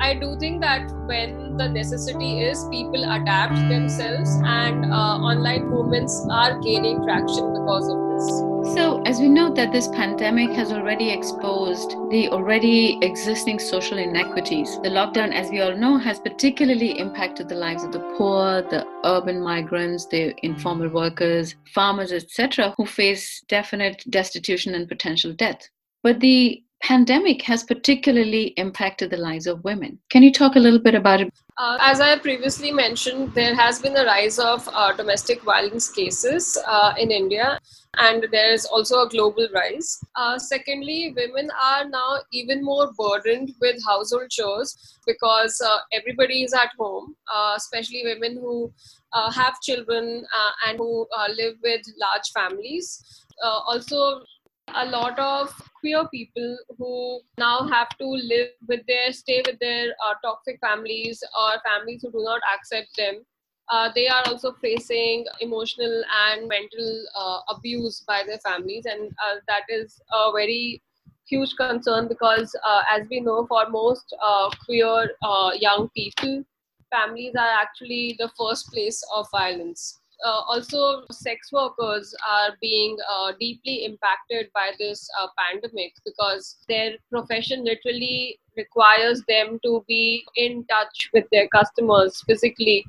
I 0.00 0.14
do 0.14 0.36
think 0.38 0.60
that 0.62 0.90
when 1.06 1.56
the 1.56 1.68
necessity 1.68 2.42
is, 2.42 2.64
people 2.70 3.04
adapt 3.04 3.56
themselves, 3.68 4.30
and 4.44 4.86
uh, 4.86 5.18
online 5.18 5.68
movements 5.68 6.26
are 6.30 6.58
gaining 6.60 7.02
traction 7.04 7.57
because 7.68 7.88
of 7.90 7.98
this. 8.08 8.74
So, 8.74 9.02
as 9.02 9.20
we 9.20 9.28
know 9.28 9.52
that 9.52 9.72
this 9.72 9.88
pandemic 9.88 10.50
has 10.52 10.72
already 10.72 11.10
exposed 11.10 11.90
the 12.10 12.30
already 12.30 12.98
existing 13.02 13.58
social 13.58 13.98
inequities, 13.98 14.78
the 14.80 14.88
lockdown, 14.88 15.34
as 15.34 15.50
we 15.50 15.60
all 15.60 15.76
know, 15.76 15.98
has 15.98 16.18
particularly 16.18 16.98
impacted 16.98 17.48
the 17.48 17.54
lives 17.54 17.84
of 17.84 17.92
the 17.92 18.00
poor, 18.16 18.62
the 18.62 18.86
urban 19.04 19.42
migrants, 19.42 20.06
the 20.06 20.34
informal 20.42 20.88
workers, 20.88 21.56
farmers, 21.74 22.12
etc., 22.12 22.74
who 22.78 22.86
face 22.86 23.42
definite 23.48 24.02
destitution 24.08 24.74
and 24.74 24.88
potential 24.88 25.34
death. 25.34 25.68
But 26.02 26.20
the 26.20 26.62
pandemic 26.80 27.42
has 27.42 27.64
particularly 27.64 28.48
impacted 28.56 29.10
the 29.10 29.16
lives 29.16 29.46
of 29.46 29.62
women. 29.64 29.98
Can 30.10 30.22
you 30.22 30.32
talk 30.32 30.56
a 30.56 30.58
little 30.58 30.78
bit 30.78 30.94
about 30.94 31.20
it? 31.20 31.32
Uh, 31.56 31.76
as 31.80 32.00
I 32.00 32.16
previously 32.18 32.70
mentioned, 32.70 33.34
there 33.34 33.54
has 33.54 33.80
been 33.80 33.96
a 33.96 34.04
rise 34.04 34.38
of 34.38 34.68
uh, 34.72 34.92
domestic 34.92 35.42
violence 35.42 35.90
cases 35.90 36.56
uh, 36.66 36.94
in 36.96 37.10
India, 37.10 37.58
and 37.96 38.26
there 38.30 38.52
is 38.52 38.64
also 38.64 39.02
a 39.02 39.08
global 39.08 39.48
rise. 39.52 39.98
Uh, 40.14 40.38
secondly, 40.38 41.12
women 41.16 41.50
are 41.60 41.88
now 41.88 42.18
even 42.32 42.64
more 42.64 42.92
burdened 42.96 43.54
with 43.60 43.82
household 43.84 44.30
chores 44.30 44.98
because 45.04 45.60
uh, 45.60 45.78
everybody 45.92 46.42
is 46.44 46.54
at 46.54 46.70
home, 46.78 47.16
uh, 47.34 47.54
especially 47.56 48.04
women 48.04 48.36
who 48.36 48.72
have 49.34 49.60
children 49.62 50.24
and 50.68 50.78
who 50.78 51.08
live 51.36 51.54
with 51.64 51.82
large 51.98 52.30
families. 52.32 53.02
also, 53.42 54.22
a 54.74 54.86
lot 54.86 55.18
of 55.18 55.50
queer 55.80 56.06
people 56.08 56.58
who 56.76 57.20
now 57.38 57.66
have 57.68 57.88
to 57.98 58.06
live 58.06 58.48
with 58.66 58.80
their 58.86 59.12
stay 59.12 59.42
with 59.46 59.58
their 59.60 59.88
uh, 60.06 60.14
toxic 60.24 60.58
families 60.60 61.22
or 61.38 61.52
families 61.64 62.02
who 62.02 62.10
do 62.10 62.22
not 62.22 62.40
accept 62.54 62.88
them. 62.96 63.24
Uh, 63.70 63.90
they 63.94 64.08
are 64.08 64.22
also 64.26 64.52
facing 64.62 65.26
emotional 65.40 66.02
and 66.28 66.48
mental 66.48 67.04
uh, 67.16 67.40
abuse 67.54 68.02
by 68.06 68.22
their 68.26 68.38
families 68.38 68.84
and 68.86 69.10
uh, 69.24 69.36
that 69.46 69.62
is 69.68 70.00
a 70.12 70.32
very 70.32 70.82
huge 71.26 71.54
concern 71.56 72.08
because 72.08 72.56
uh, 72.66 72.82
as 72.90 73.06
we 73.10 73.20
know 73.20 73.46
for 73.46 73.68
most 73.68 74.14
uh, 74.26 74.48
queer 74.64 75.10
young 75.60 75.90
people 75.94 76.42
families 76.90 77.34
are 77.38 77.52
actually 77.60 78.16
the 78.18 78.30
first 78.38 78.72
place 78.72 79.02
of 79.14 79.26
violence 79.30 79.98
uh, 80.24 80.42
also 80.48 81.04
sex 81.10 81.52
workers 81.52 82.14
are 82.28 82.50
being 82.60 82.96
uh, 83.10 83.32
deeply 83.38 83.84
impacted 83.84 84.48
by 84.54 84.72
this 84.78 85.08
uh, 85.20 85.28
pandemic 85.38 85.92
because 86.04 86.56
their 86.68 86.92
profession 87.10 87.64
literally 87.64 88.38
requires 88.56 89.22
them 89.28 89.58
to 89.62 89.84
be 89.86 90.24
in 90.36 90.64
touch 90.64 91.10
with 91.12 91.24
their 91.30 91.46
customers 91.48 92.22
physically 92.26 92.84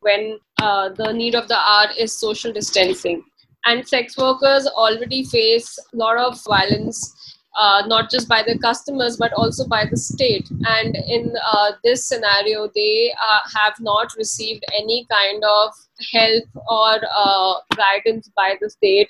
when 0.00 0.38
uh, 0.62 0.88
the 0.90 1.12
need 1.12 1.34
of 1.34 1.48
the 1.48 1.56
hour 1.58 1.88
is 1.98 2.16
social 2.16 2.52
distancing. 2.52 3.24
And 3.66 3.86
sex 3.86 4.16
workers 4.16 4.66
already 4.66 5.24
face 5.24 5.78
a 5.92 5.96
lot 5.96 6.16
of 6.16 6.42
violence 6.44 7.14
uh, 7.56 7.82
not 7.86 8.10
just 8.10 8.28
by 8.28 8.42
the 8.42 8.58
customers 8.58 9.16
but 9.16 9.32
also 9.34 9.66
by 9.66 9.84
the 9.90 9.96
state. 9.96 10.48
And 10.50 10.96
in 10.96 11.34
uh, 11.52 11.72
this 11.84 12.06
scenario, 12.06 12.68
they 12.74 13.12
uh, 13.12 13.40
have 13.54 13.74
not 13.80 14.14
received 14.16 14.64
any 14.76 15.06
kind 15.10 15.42
of 15.44 15.72
help 16.12 16.44
or 16.68 16.98
uh, 17.14 17.54
guidance 17.76 18.30
by 18.36 18.54
the 18.60 18.70
state 18.70 19.08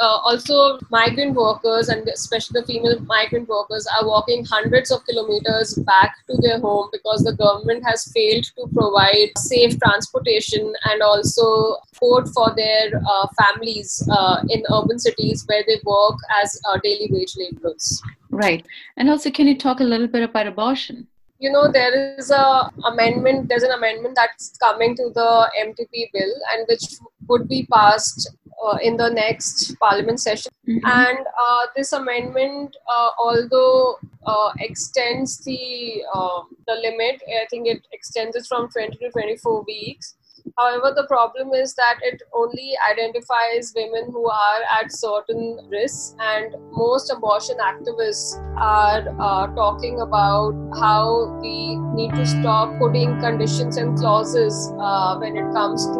uh, 0.00 0.18
also 0.24 0.78
migrant 0.90 1.34
workers 1.34 1.88
and 1.88 2.08
especially 2.08 2.60
the 2.60 2.66
female 2.66 2.98
migrant 3.00 3.48
workers 3.48 3.86
are 3.98 4.06
walking 4.06 4.44
hundreds 4.44 4.90
of 4.90 5.04
kilometers 5.06 5.74
back 5.86 6.14
to 6.28 6.36
their 6.40 6.58
home 6.60 6.88
because 6.92 7.22
the 7.22 7.34
government 7.34 7.82
has 7.86 8.10
failed 8.12 8.44
to 8.44 8.66
provide 8.74 9.30
safe 9.36 9.78
transportation 9.78 10.72
and 10.84 11.02
also 11.02 11.76
support 12.02 12.28
for 12.28 12.52
their 12.56 12.90
uh, 12.96 13.26
families 13.40 14.06
uh, 14.10 14.42
in 14.48 14.62
urban 14.72 14.98
cities 14.98 15.44
where 15.46 15.62
they 15.66 15.80
work 15.84 16.16
as 16.42 16.60
uh, 16.70 16.78
daily 16.82 17.08
wage 17.10 17.34
laborers. 17.36 18.02
Right. 18.30 18.66
And 18.96 19.10
also 19.10 19.30
can 19.30 19.46
you 19.46 19.56
talk 19.56 19.80
a 19.80 19.84
little 19.84 20.08
bit 20.08 20.22
about 20.22 20.46
abortion? 20.46 21.06
You 21.38 21.50
know 21.50 21.70
there 21.70 22.14
is 22.16 22.30
a 22.30 22.70
amendment 22.84 23.48
there's 23.48 23.64
an 23.64 23.72
amendment 23.72 24.14
that's 24.14 24.56
coming 24.58 24.94
to 24.94 25.10
the 25.12 25.50
mtp 25.60 26.12
bill 26.12 26.34
and 26.52 26.64
which 26.68 26.84
would 27.26 27.48
be 27.48 27.66
passed 27.66 28.30
uh, 28.62 28.78
in 28.82 28.96
the 28.96 29.10
next 29.10 29.76
parliament 29.78 30.20
session. 30.20 30.52
Mm-hmm. 30.68 30.86
And 30.86 31.18
uh, 31.18 31.66
this 31.76 31.92
amendment, 31.92 32.76
uh, 32.90 33.10
although 33.18 33.98
uh, 34.26 34.52
extends 34.60 35.38
the 35.44 36.02
um, 36.14 36.56
the 36.66 36.74
limit, 36.74 37.22
I 37.42 37.46
think 37.50 37.66
it 37.66 37.86
extends 37.92 38.36
it 38.36 38.46
from 38.46 38.70
20 38.70 38.96
to 38.98 39.10
24 39.10 39.64
weeks. 39.66 40.14
However, 40.58 40.92
the 40.94 41.06
problem 41.06 41.52
is 41.54 41.74
that 41.74 41.98
it 42.02 42.20
only 42.34 42.72
identifies 42.90 43.72
women 43.74 44.10
who 44.10 44.28
are 44.28 44.60
at 44.80 44.92
certain 44.92 45.68
risks, 45.70 46.14
and 46.18 46.54
most 46.72 47.10
abortion 47.10 47.56
activists 47.58 48.36
are 48.56 49.04
uh, 49.20 49.46
talking 49.54 50.00
about 50.00 50.52
how 50.78 51.38
we 51.40 51.76
need 51.94 52.14
to 52.14 52.26
stop 52.26 52.76
putting 52.78 53.18
conditions 53.20 53.76
and 53.76 53.96
clauses 53.96 54.72
uh, 54.78 55.16
when 55.18 55.36
it 55.36 55.52
comes 55.52 55.86
to 55.86 55.98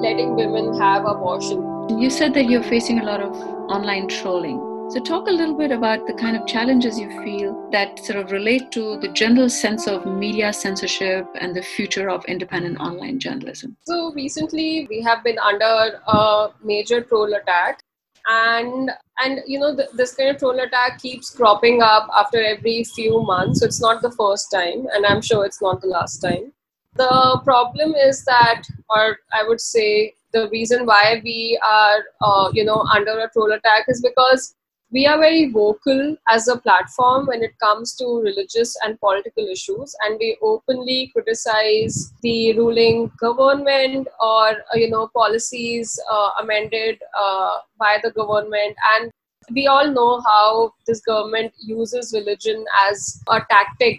letting 0.00 0.36
women 0.36 0.78
have 0.80 1.04
abortion. 1.04 1.71
You 1.88 2.10
said 2.10 2.32
that 2.34 2.48
you're 2.48 2.62
facing 2.62 3.00
a 3.00 3.04
lot 3.04 3.20
of 3.20 3.34
online 3.70 4.06
trolling. 4.06 4.58
So, 4.90 5.00
talk 5.00 5.26
a 5.26 5.30
little 5.30 5.56
bit 5.56 5.72
about 5.72 6.06
the 6.06 6.12
kind 6.12 6.36
of 6.36 6.46
challenges 6.46 6.98
you 6.98 7.08
feel 7.24 7.68
that 7.72 7.98
sort 7.98 8.18
of 8.18 8.30
relate 8.30 8.70
to 8.72 8.98
the 8.98 9.08
general 9.08 9.48
sense 9.48 9.88
of 9.88 10.06
media 10.06 10.52
censorship 10.52 11.26
and 11.40 11.56
the 11.56 11.62
future 11.62 12.08
of 12.08 12.24
independent 12.26 12.78
online 12.78 13.18
journalism. 13.18 13.76
So, 13.82 14.12
recently 14.12 14.86
we 14.88 15.02
have 15.02 15.24
been 15.24 15.38
under 15.38 16.00
a 16.06 16.48
major 16.62 17.00
troll 17.00 17.34
attack. 17.34 17.82
And 18.28 18.90
and 19.18 19.40
you 19.46 19.58
know 19.58 19.74
th- 19.74 19.90
this 19.94 20.14
kind 20.14 20.30
of 20.30 20.38
troll 20.38 20.60
attack 20.60 21.00
keeps 21.00 21.30
cropping 21.30 21.82
up 21.82 22.08
after 22.16 22.40
every 22.40 22.84
few 22.84 23.22
months. 23.22 23.58
So 23.60 23.66
it's 23.66 23.80
not 23.80 24.02
the 24.02 24.12
first 24.12 24.52
time, 24.52 24.86
and 24.92 25.04
I'm 25.04 25.20
sure 25.20 25.44
it's 25.44 25.60
not 25.60 25.80
the 25.80 25.88
last 25.88 26.18
time. 26.18 26.52
The 26.94 27.40
problem 27.42 27.94
is 27.94 28.24
that, 28.26 28.62
or 28.90 29.18
I 29.32 29.42
would 29.48 29.60
say, 29.60 30.14
the 30.32 30.48
reason 30.50 30.86
why 30.86 31.20
we 31.24 31.58
are 31.68 32.02
uh, 32.20 32.50
you 32.52 32.64
know 32.64 32.84
under 32.94 33.18
a 33.20 33.30
troll 33.30 33.52
attack 33.52 33.84
is 33.88 34.00
because 34.00 34.54
we 34.92 35.06
are 35.06 35.18
very 35.18 35.50
vocal 35.50 36.16
as 36.28 36.48
a 36.48 36.58
platform 36.58 37.26
when 37.26 37.42
it 37.42 37.58
comes 37.58 37.94
to 37.96 38.20
religious 38.20 38.76
and 38.84 39.00
political 39.00 39.46
issues 39.46 39.96
and 40.02 40.18
we 40.20 40.36
openly 40.42 41.10
criticize 41.14 42.12
the 42.22 42.52
ruling 42.58 43.10
government 43.18 44.06
or 44.20 44.48
uh, 44.48 44.74
you 44.74 44.90
know 44.90 45.08
policies 45.14 45.98
uh, 46.12 46.30
amended 46.42 46.98
uh, 47.18 47.56
by 47.78 47.98
the 48.02 48.10
government. 48.10 48.76
And 48.92 49.10
we 49.54 49.66
all 49.66 49.90
know 49.90 50.20
how 50.20 50.72
this 50.86 51.00
government 51.00 51.54
uses 51.58 52.12
religion 52.14 52.64
as 52.86 53.22
a 53.28 53.40
tactic 53.50 53.98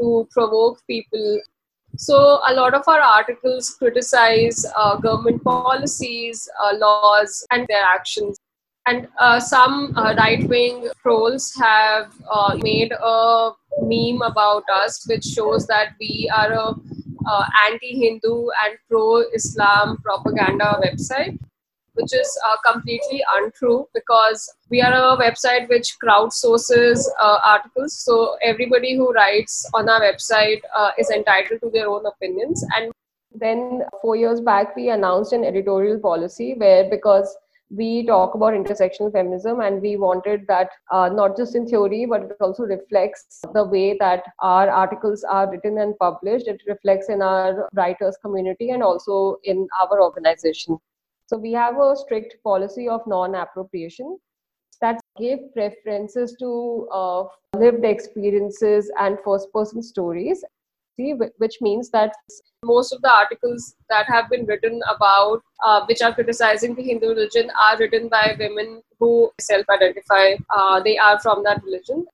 to 0.00 0.28
provoke 0.32 0.80
people 0.88 1.40
so 1.96 2.40
a 2.48 2.54
lot 2.54 2.74
of 2.74 2.82
our 2.86 3.00
articles 3.00 3.70
criticize 3.70 4.64
uh, 4.76 4.96
government 4.96 5.42
policies, 5.44 6.48
uh, 6.62 6.76
laws, 6.76 7.46
and 7.50 7.66
their 7.68 7.84
actions. 7.84 8.38
And 8.86 9.08
uh, 9.18 9.38
some 9.38 9.92
uh, 9.96 10.14
right-wing 10.16 10.88
trolls 11.02 11.54
have 11.60 12.12
uh, 12.28 12.58
made 12.62 12.92
a 12.92 13.50
meme 13.82 14.22
about 14.22 14.64
us, 14.74 15.04
which 15.08 15.24
shows 15.24 15.66
that 15.68 15.94
we 16.00 16.30
are 16.34 16.52
a 16.52 16.74
uh, 17.24 17.44
anti-Hindu 17.70 18.48
and 18.64 18.76
pro-Islam 18.88 19.98
propaganda 20.02 20.80
website 20.84 21.38
which 21.94 22.12
is 22.14 22.38
uh, 22.46 22.56
completely 22.72 23.22
untrue 23.36 23.86
because 23.94 24.52
we 24.70 24.80
are 24.80 24.92
a 24.92 25.16
website 25.16 25.68
which 25.68 25.96
crowdsources 26.02 27.04
uh, 27.20 27.38
articles. 27.44 27.96
So 28.04 28.36
everybody 28.42 28.96
who 28.96 29.12
writes 29.12 29.68
on 29.74 29.88
our 29.88 30.00
website 30.00 30.60
uh, 30.76 30.90
is 30.98 31.10
entitled 31.10 31.60
to 31.62 31.70
their 31.70 31.88
own 31.88 32.06
opinions. 32.06 32.64
And 32.76 32.92
then 33.34 33.82
four 34.00 34.16
years 34.16 34.40
back, 34.40 34.76
we 34.76 34.90
announced 34.90 35.32
an 35.32 35.44
editorial 35.44 35.98
policy 35.98 36.54
where 36.54 36.88
because 36.88 37.36
we 37.74 38.04
talk 38.06 38.34
about 38.34 38.52
intersectional 38.52 39.10
feminism 39.10 39.60
and 39.60 39.80
we 39.80 39.96
wanted 39.96 40.46
that 40.46 40.68
uh, 40.90 41.08
not 41.08 41.36
just 41.36 41.54
in 41.54 41.66
theory 41.66 42.04
but 42.04 42.22
it 42.22 42.36
also 42.38 42.64
reflects 42.64 43.40
the 43.54 43.64
way 43.64 43.96
that 43.98 44.22
our 44.40 44.68
articles 44.68 45.24
are 45.24 45.50
written 45.50 45.78
and 45.78 45.98
published 45.98 46.48
it 46.48 46.60
reflects 46.68 47.08
in 47.08 47.22
our 47.22 47.68
writers 47.72 48.18
community 48.20 48.70
and 48.70 48.82
also 48.82 49.38
in 49.44 49.66
our 49.80 50.02
organization 50.02 50.78
so 51.26 51.36
we 51.36 51.52
have 51.52 51.78
a 51.78 51.96
strict 51.96 52.36
policy 52.42 52.88
of 52.88 53.06
non-appropriation 53.06 54.18
that 54.80 55.00
give 55.18 55.38
preferences 55.54 56.34
to 56.40 56.88
uh, 56.92 57.24
lived 57.56 57.84
experiences 57.84 58.90
and 58.98 59.18
first-person 59.24 59.82
stories. 59.82 60.44
See, 60.96 61.14
which 61.38 61.56
means 61.62 61.88
that 61.90 62.12
most 62.64 62.92
of 62.92 63.00
the 63.00 63.10
articles 63.10 63.76
that 63.88 64.06
have 64.08 64.28
been 64.28 64.44
written 64.44 64.82
about 64.94 65.40
uh, 65.64 65.86
which 65.86 66.02
are 66.02 66.12
criticizing 66.14 66.74
the 66.74 66.82
Hindu 66.82 67.08
religion 67.08 67.50
are 67.58 67.78
written 67.78 68.08
by 68.08 68.36
women 68.38 68.82
who 69.00 69.30
self-identify 69.40 70.34
uh, 70.54 70.80
they 70.80 70.98
are 70.98 71.18
from 71.20 71.42
that 71.44 71.62
religion 71.64 72.04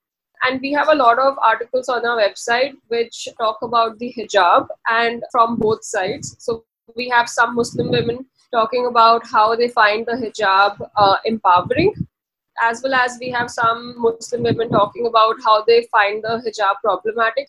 And 0.44 0.60
we 0.60 0.72
have 0.72 0.88
a 0.88 0.94
lot 0.94 1.18
of 1.18 1.36
articles 1.38 1.88
on 1.88 2.06
our 2.06 2.16
website 2.18 2.74
which 2.88 3.28
talk 3.38 3.58
about 3.62 3.98
the 3.98 4.14
hijab 4.16 4.68
and 4.88 5.24
from 5.32 5.56
both 5.56 5.84
sides. 5.84 6.36
So 6.38 6.64
we 6.96 7.08
have 7.08 7.28
some 7.28 7.56
Muslim 7.56 7.90
women 7.90 8.26
talking 8.52 8.86
about 8.86 9.26
how 9.26 9.54
they 9.54 9.68
find 9.68 10.06
the 10.06 10.12
hijab 10.12 10.80
uh, 10.96 11.16
empowering, 11.24 11.94
as 12.62 12.82
well 12.82 12.94
as 12.94 13.18
we 13.20 13.30
have 13.30 13.50
some 13.50 13.94
Muslim 13.98 14.42
women 14.42 14.70
talking 14.70 15.06
about 15.06 15.36
how 15.44 15.62
they 15.64 15.86
find 15.92 16.22
the 16.22 16.42
hijab 16.46 16.76
problematic. 16.82 17.48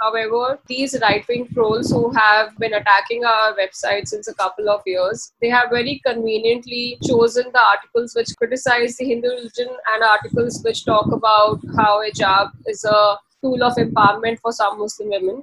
However, 0.00 0.58
these 0.66 0.96
right 1.02 1.26
wing 1.28 1.46
trolls 1.52 1.90
who 1.90 2.10
have 2.12 2.56
been 2.56 2.72
attacking 2.72 3.24
our 3.24 3.54
website 3.54 4.08
since 4.08 4.28
a 4.28 4.34
couple 4.34 4.70
of 4.70 4.80
years, 4.86 5.32
they 5.42 5.50
have 5.50 5.68
very 5.68 6.00
conveniently 6.06 6.98
chosen 7.06 7.50
the 7.52 7.60
articles 7.60 8.14
which 8.14 8.34
criticize 8.38 8.96
the 8.96 9.04
Hindu 9.04 9.28
religion 9.28 9.68
and 9.94 10.02
articles 10.02 10.62
which 10.64 10.86
talk 10.86 11.12
about 11.12 11.60
how 11.76 12.02
hijab 12.02 12.50
is 12.66 12.82
a 12.84 13.18
tool 13.42 13.62
of 13.62 13.74
empowerment 13.74 14.38
for 14.40 14.52
some 14.52 14.78
Muslim 14.78 15.10
women 15.10 15.42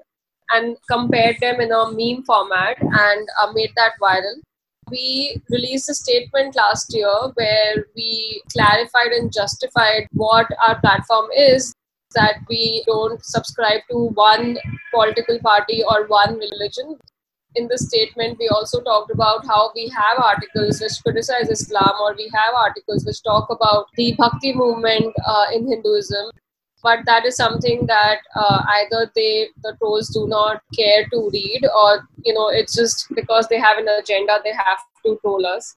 and 0.53 0.77
compared 0.89 1.39
them 1.39 1.61
in 1.61 1.71
a 1.71 1.91
meme 1.91 2.23
format 2.23 2.77
and 2.81 3.27
uh, 3.39 3.51
made 3.53 3.71
that 3.75 3.93
viral. 4.01 4.41
We 4.89 5.41
released 5.49 5.89
a 5.89 5.93
statement 5.93 6.55
last 6.55 6.93
year 6.93 7.31
where 7.35 7.85
we 7.95 8.41
clarified 8.51 9.11
and 9.11 9.31
justified 9.33 10.07
what 10.11 10.47
our 10.65 10.79
platform 10.79 11.27
is 11.35 11.73
that 12.15 12.39
we 12.49 12.83
don't 12.85 13.23
subscribe 13.23 13.81
to 13.91 14.07
one 14.13 14.57
political 14.93 15.39
party 15.39 15.83
or 15.83 16.07
one 16.07 16.37
religion. 16.37 16.97
In 17.55 17.67
the 17.67 17.77
statement, 17.77 18.37
we 18.39 18.47
also 18.49 18.81
talked 18.81 19.11
about 19.11 19.45
how 19.45 19.71
we 19.75 19.89
have 19.89 20.23
articles 20.23 20.79
which 20.79 21.01
criticize 21.03 21.49
Islam, 21.49 21.93
or 22.01 22.13
we 22.15 22.31
have 22.33 22.55
articles 22.55 23.05
which 23.05 23.23
talk 23.23 23.49
about 23.49 23.87
the 23.95 24.13
Bhakti 24.17 24.53
movement 24.53 25.13
uh, 25.25 25.45
in 25.53 25.67
Hinduism. 25.67 26.31
But 26.83 26.99
that 27.05 27.25
is 27.25 27.35
something 27.35 27.85
that 27.87 28.19
uh, 28.35 28.63
either 28.79 29.11
they, 29.15 29.47
the 29.63 29.75
trolls, 29.79 30.09
do 30.09 30.27
not 30.27 30.61
care 30.77 31.05
to 31.11 31.29
read, 31.33 31.61
or 31.75 32.07
you 32.23 32.33
know, 32.33 32.49
it's 32.49 32.75
just 32.75 33.07
because 33.15 33.47
they 33.47 33.59
have 33.59 33.77
an 33.77 33.87
agenda 33.99 34.39
they 34.43 34.53
have 34.53 34.79
to 35.05 35.17
troll 35.21 35.45
us. 35.45 35.75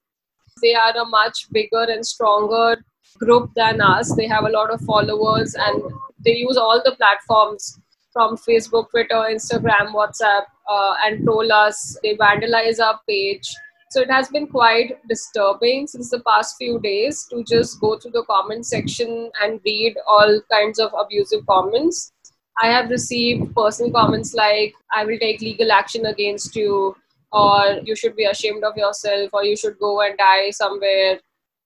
They 0.61 0.75
are 0.75 0.95
a 0.95 1.05
much 1.05 1.47
bigger 1.51 1.85
and 1.89 2.05
stronger 2.05 2.83
group 3.17 3.51
than 3.55 3.81
us. 3.81 4.15
They 4.15 4.27
have 4.27 4.45
a 4.45 4.49
lot 4.49 4.71
of 4.71 4.81
followers 4.81 5.55
and 5.55 5.81
they 6.23 6.35
use 6.35 6.57
all 6.57 6.81
the 6.83 6.95
platforms 6.95 7.79
from 8.13 8.37
Facebook, 8.37 8.89
Twitter, 8.91 9.15
Instagram, 9.15 9.93
WhatsApp, 9.93 10.43
uh, 10.69 10.93
and 11.03 11.23
troll 11.23 11.51
us. 11.51 11.97
They 12.03 12.15
vandalize 12.15 12.79
our 12.79 12.99
page. 13.07 13.47
So 13.91 14.01
it 14.01 14.09
has 14.09 14.29
been 14.29 14.47
quite 14.47 15.05
disturbing 15.07 15.85
since 15.85 16.09
the 16.09 16.21
past 16.21 16.55
few 16.57 16.79
days 16.79 17.27
to 17.29 17.43
just 17.43 17.79
go 17.79 17.99
through 17.99 18.11
the 18.11 18.23
comment 18.23 18.65
section 18.65 19.29
and 19.41 19.59
read 19.65 19.95
all 20.07 20.41
kinds 20.51 20.79
of 20.79 20.91
abusive 20.97 21.45
comments. 21.45 22.11
I 22.57 22.67
have 22.67 22.89
received 22.89 23.53
personal 23.55 23.91
comments 23.91 24.33
like, 24.33 24.73
I 24.93 25.05
will 25.05 25.19
take 25.19 25.41
legal 25.41 25.71
action 25.71 26.05
against 26.05 26.55
you, 26.55 26.95
or 27.31 27.79
you 27.83 27.95
should 27.95 28.15
be 28.15 28.25
ashamed 28.25 28.63
of 28.63 28.77
yourself, 28.77 29.29
or 29.33 29.43
you 29.43 29.57
should 29.57 29.77
go 29.77 30.01
and 30.01 30.17
die 30.17 30.49
somewhere, 30.51 31.19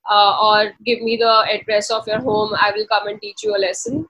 uh, 0.10 0.38
or 0.41 0.74
give 0.86 1.01
me 1.01 1.17
the 1.17 1.46
address 1.51 1.89
of 1.91 2.08
your 2.08 2.20
home, 2.20 2.53
I 2.60 2.72
will 2.75 2.88
come 2.88 3.08
and 3.08 3.22
teach 3.22 3.44
you 3.44 3.55
a 3.55 3.60
lesson 3.60 4.08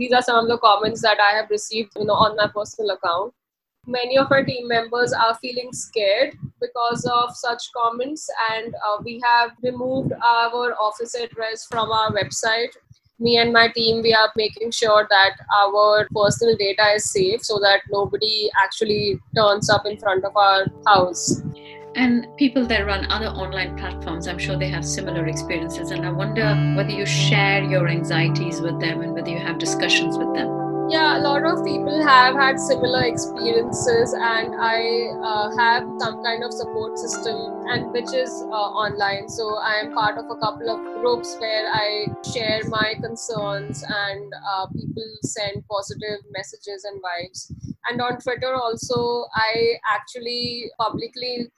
these 0.00 0.12
are 0.12 0.22
some 0.22 0.38
of 0.38 0.48
the 0.48 0.56
comments 0.56 1.02
that 1.02 1.18
I 1.20 1.36
have 1.36 1.50
received, 1.50 1.92
you 1.94 2.06
know, 2.06 2.14
on 2.14 2.34
my 2.36 2.46
personal 2.46 2.92
account. 2.92 3.34
Many 3.86 4.16
of 4.16 4.32
our 4.32 4.42
team 4.42 4.66
members 4.66 5.12
are 5.12 5.34
feeling 5.42 5.72
scared 5.72 6.38
because 6.60 7.04
of 7.04 7.34
such 7.36 7.62
comments, 7.76 8.28
and 8.52 8.74
uh, 8.74 8.98
we 9.04 9.20
have 9.24 9.52
removed 9.62 10.12
our 10.12 10.74
office 10.80 11.14
address 11.14 11.66
from 11.66 11.90
our 11.90 12.12
website. 12.12 12.70
Me 13.18 13.36
and 13.36 13.52
my 13.52 13.68
team, 13.68 14.02
we 14.02 14.14
are 14.14 14.32
making 14.34 14.70
sure 14.70 15.06
that 15.10 15.34
our 15.62 16.08
personal 16.14 16.56
data 16.56 16.92
is 16.94 17.12
safe 17.12 17.44
so 17.44 17.58
that 17.58 17.80
nobody 17.90 18.50
actually 18.62 19.20
turns 19.36 19.68
up 19.68 19.84
in 19.84 19.98
front 19.98 20.24
of 20.24 20.34
our 20.36 20.64
house. 20.86 21.42
And 21.96 22.28
people 22.36 22.66
that 22.66 22.86
run 22.86 23.10
other 23.10 23.26
online 23.26 23.76
platforms, 23.76 24.28
I'm 24.28 24.38
sure 24.38 24.56
they 24.56 24.68
have 24.68 24.86
similar 24.86 25.26
experiences. 25.26 25.90
And 25.90 26.06
I 26.06 26.10
wonder 26.10 26.54
whether 26.76 26.90
you 26.90 27.04
share 27.04 27.62
your 27.64 27.88
anxieties 27.88 28.60
with 28.60 28.80
them 28.80 29.00
and 29.00 29.12
whether 29.12 29.28
you 29.28 29.38
have 29.38 29.58
discussions 29.58 30.16
with 30.16 30.32
them. 30.34 30.59
Yeah, 30.90 31.18
a 31.18 31.20
lot 31.20 31.44
of 31.44 31.64
people 31.64 32.02
have 32.02 32.34
had 32.34 32.58
similar 32.58 33.04
experiences, 33.04 34.12
and 34.12 34.56
I 34.60 35.12
uh, 35.22 35.56
have 35.56 35.84
some 36.00 36.22
kind 36.24 36.42
of 36.42 36.52
support 36.52 36.98
system, 36.98 37.36
and 37.68 37.92
which 37.92 38.12
is 38.12 38.32
uh, 38.50 38.70
online. 38.84 39.28
So 39.28 39.54
I 39.58 39.74
am 39.76 39.92
part 39.94 40.18
of 40.18 40.24
a 40.24 40.36
couple 40.40 40.68
of 40.68 40.80
groups 41.00 41.36
where 41.38 41.70
I 41.72 42.06
share 42.34 42.62
my 42.68 42.94
concerns, 43.00 43.84
and 43.88 44.32
uh, 44.52 44.66
people 44.66 45.06
send 45.22 45.62
positive 45.70 46.26
messages 46.32 46.84
and 46.84 47.00
vibes. 47.00 47.52
And 47.88 48.00
on 48.00 48.18
Twitter 48.18 48.52
also, 48.52 49.26
I 49.36 49.74
actually 49.88 50.72
publicly 50.76 51.52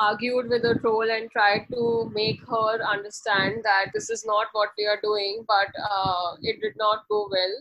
argued 0.00 0.48
with 0.48 0.64
a 0.64 0.78
troll 0.78 1.10
and 1.10 1.28
tried 1.32 1.66
to 1.72 2.08
make 2.14 2.40
her 2.48 2.80
understand 2.84 3.56
that 3.64 3.86
this 3.92 4.08
is 4.08 4.24
not 4.24 4.46
what 4.52 4.68
we 4.78 4.86
are 4.86 5.00
doing, 5.02 5.44
but 5.48 5.66
uh, 5.90 6.36
it 6.42 6.60
did 6.60 6.74
not 6.76 7.08
go 7.10 7.28
well. 7.28 7.56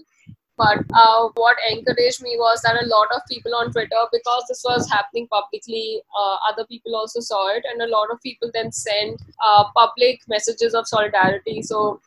But 0.58 0.80
uh, 0.94 1.30
what 1.36 1.58
encouraged 1.70 2.24
me 2.24 2.36
was 2.38 2.62
that 2.64 2.82
a 2.82 2.88
lot 2.88 3.08
of 3.16 3.22
people 3.30 3.54
on 3.56 3.72
Twitter, 3.72 4.04
because 4.12 4.44
this 4.50 4.64
was 4.66 4.90
happening 4.90 5.28
publicly, 5.28 6.02
uh, 6.20 6.38
other 6.50 6.66
people 6.66 6.96
also 6.96 7.20
saw 7.20 7.56
it, 7.56 7.64
and 7.72 7.82
a 7.82 7.88
lot 7.88 8.10
of 8.12 8.22
people 8.22 8.50
then 8.54 8.72
sent 8.72 9.22
uh, 9.46 9.66
public 9.76 10.22
messages 10.28 10.74
of 10.74 10.88
solidarity. 10.88 11.62
So 11.62 12.02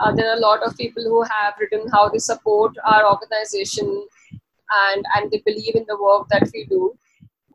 uh, 0.00 0.12
there 0.14 0.30
are 0.30 0.36
a 0.36 0.40
lot 0.40 0.62
of 0.62 0.76
people 0.76 1.02
who 1.02 1.22
have 1.22 1.54
written 1.58 1.88
how 1.88 2.08
they 2.08 2.18
support 2.18 2.76
our 2.84 3.10
organization 3.10 4.06
and 4.86 5.04
and 5.14 5.30
they 5.30 5.42
believe 5.44 5.74
in 5.74 5.86
the 5.88 6.00
work 6.00 6.28
that 6.28 6.48
we 6.52 6.66
do 6.66 6.96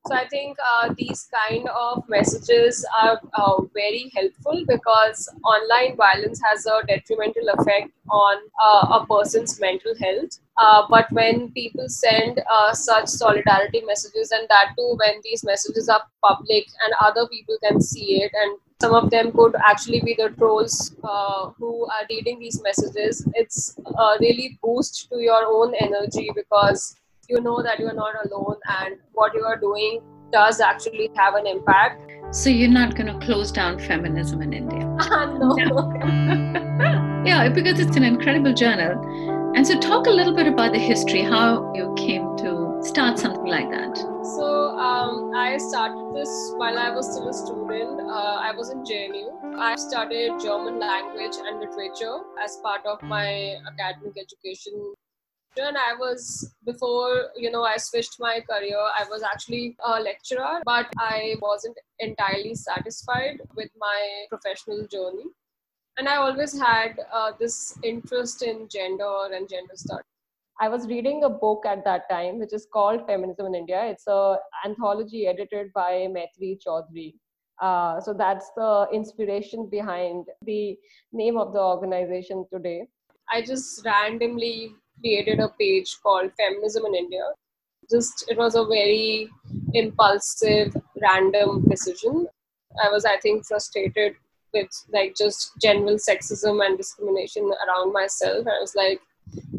so 0.05 0.15
I 0.15 0.27
think 0.27 0.57
uh, 0.59 0.93
these 0.97 1.29
kind 1.31 1.67
of 1.69 2.03
messages 2.09 2.85
are 3.01 3.21
uh, 3.33 3.61
very 3.73 4.11
helpful 4.13 4.65
because 4.67 5.29
online 5.45 5.95
violence 5.95 6.41
has 6.43 6.65
a 6.65 6.85
detrimental 6.85 7.47
effect 7.57 7.91
on 8.09 8.37
uh, 8.61 8.99
a 8.99 9.05
person's 9.07 9.61
mental 9.61 9.93
health. 9.95 10.39
Uh, 10.57 10.83
but 10.89 11.09
when 11.11 11.51
people 11.51 11.87
send 11.87 12.41
uh, 12.51 12.73
such 12.73 13.07
solidarity 13.07 13.81
messages, 13.85 14.31
and 14.31 14.45
that 14.49 14.73
too 14.77 14.97
when 14.99 15.21
these 15.23 15.43
messages 15.45 15.87
are 15.87 16.03
public 16.21 16.65
and 16.83 16.93
other 17.01 17.25
people 17.29 17.57
can 17.63 17.79
see 17.79 18.23
it, 18.23 18.31
and 18.33 18.59
some 18.81 18.93
of 18.93 19.09
them 19.09 19.31
could 19.31 19.55
actually 19.65 20.01
be 20.01 20.15
the 20.17 20.29
trolls 20.37 20.95
uh, 21.05 21.49
who 21.57 21.85
are 21.85 22.05
reading 22.09 22.39
these 22.39 22.61
messages, 22.61 23.25
it's 23.35 23.79
really 24.19 24.59
boost 24.61 25.07
to 25.09 25.19
your 25.19 25.45
own 25.45 25.73
energy 25.75 26.29
because 26.35 26.97
you 27.33 27.41
know 27.41 27.61
that 27.63 27.79
you 27.79 27.87
are 27.87 27.99
not 27.99 28.15
alone 28.25 28.57
and 28.79 28.97
what 29.13 29.33
you 29.33 29.43
are 29.43 29.59
doing 29.59 30.01
does 30.31 30.59
actually 30.59 31.09
have 31.15 31.35
an 31.35 31.47
impact. 31.47 32.11
So 32.31 32.49
you're 32.49 32.69
not 32.69 32.95
going 32.95 33.07
to 33.07 33.25
close 33.25 33.51
down 33.51 33.79
feminism 33.79 34.41
in 34.41 34.53
India? 34.53 34.79
no. 35.41 35.55
yeah, 37.25 37.49
because 37.49 37.79
it's 37.79 37.95
an 37.95 38.03
incredible 38.03 38.53
journal. 38.53 39.51
And 39.55 39.67
so, 39.67 39.79
talk 39.79 40.07
a 40.07 40.09
little 40.09 40.35
bit 40.35 40.47
about 40.47 40.73
the 40.73 40.79
history, 40.79 41.21
how 41.21 41.71
you 41.75 41.93
came 41.95 42.35
to 42.37 42.79
start 42.81 43.19
something 43.19 43.45
like 43.45 43.69
that. 43.69 43.95
So, 44.35 44.45
um, 44.79 45.31
I 45.35 45.57
started 45.57 46.15
this 46.15 46.31
while 46.57 46.79
I 46.79 46.89
was 46.89 47.11
still 47.11 47.29
a 47.29 47.33
student. 47.33 48.01
Uh, 48.01 48.37
I 48.47 48.51
was 48.57 48.71
in 48.71 48.83
JNU. 48.83 49.59
I 49.59 49.75
studied 49.75 50.39
German 50.41 50.79
language 50.79 51.37
and 51.37 51.59
literature 51.59 52.17
as 52.43 52.57
part 52.63 52.81
of 52.87 53.03
my 53.03 53.57
academic 53.67 54.17
education 54.17 54.95
I 55.57 55.95
was 55.99 56.53
before 56.65 57.29
you 57.35 57.51
know 57.51 57.63
I 57.63 57.77
switched 57.77 58.19
my 58.19 58.41
career. 58.49 58.77
I 58.77 59.05
was 59.09 59.23
actually 59.23 59.75
a 59.85 59.99
lecturer, 59.99 60.61
but 60.65 60.87
I 60.97 61.35
wasn't 61.41 61.77
entirely 61.99 62.55
satisfied 62.55 63.41
with 63.55 63.69
my 63.77 64.25
professional 64.29 64.87
journey. 64.87 65.25
And 65.97 66.09
I 66.09 66.15
always 66.15 66.59
had 66.59 66.99
uh, 67.11 67.33
this 67.39 67.77
interest 67.83 68.41
in 68.41 68.67
gender 68.67 69.27
and 69.31 69.47
gender 69.47 69.75
studies. 69.75 70.05
I 70.59 70.69
was 70.69 70.87
reading 70.87 71.23
a 71.23 71.29
book 71.29 71.65
at 71.65 71.83
that 71.85 72.09
time, 72.09 72.39
which 72.39 72.53
is 72.53 72.67
called 72.71 73.05
Feminism 73.05 73.45
in 73.47 73.55
India. 73.55 73.85
It's 73.85 74.07
a 74.07 74.37
anthology 74.65 75.27
edited 75.27 75.71
by 75.73 76.07
Maitrayee 76.15 76.59
Chaudhuri. 76.65 77.15
Uh, 77.61 77.99
so 77.99 78.13
that's 78.13 78.49
the 78.55 78.87
inspiration 78.91 79.69
behind 79.69 80.25
the 80.45 80.77
name 81.11 81.37
of 81.37 81.53
the 81.53 81.59
organization 81.59 82.45
today. 82.51 82.87
I 83.31 83.41
just 83.41 83.85
randomly 83.85 84.75
created 84.99 85.39
a 85.39 85.49
page 85.59 85.97
called 86.01 86.31
Feminism 86.37 86.85
in 86.85 86.95
India. 86.95 87.25
Just 87.89 88.25
it 88.29 88.37
was 88.37 88.55
a 88.55 88.65
very 88.65 89.29
impulsive, 89.73 90.75
random 91.01 91.65
decision. 91.69 92.27
I 92.83 92.89
was, 92.89 93.05
I 93.05 93.17
think, 93.19 93.45
frustrated 93.45 94.15
with 94.53 94.69
like 94.91 95.15
just 95.17 95.51
general 95.61 95.95
sexism 95.95 96.65
and 96.65 96.77
discrimination 96.77 97.51
around 97.67 97.91
myself. 97.91 98.47
I 98.47 98.59
was 98.61 98.75
like, 98.75 99.01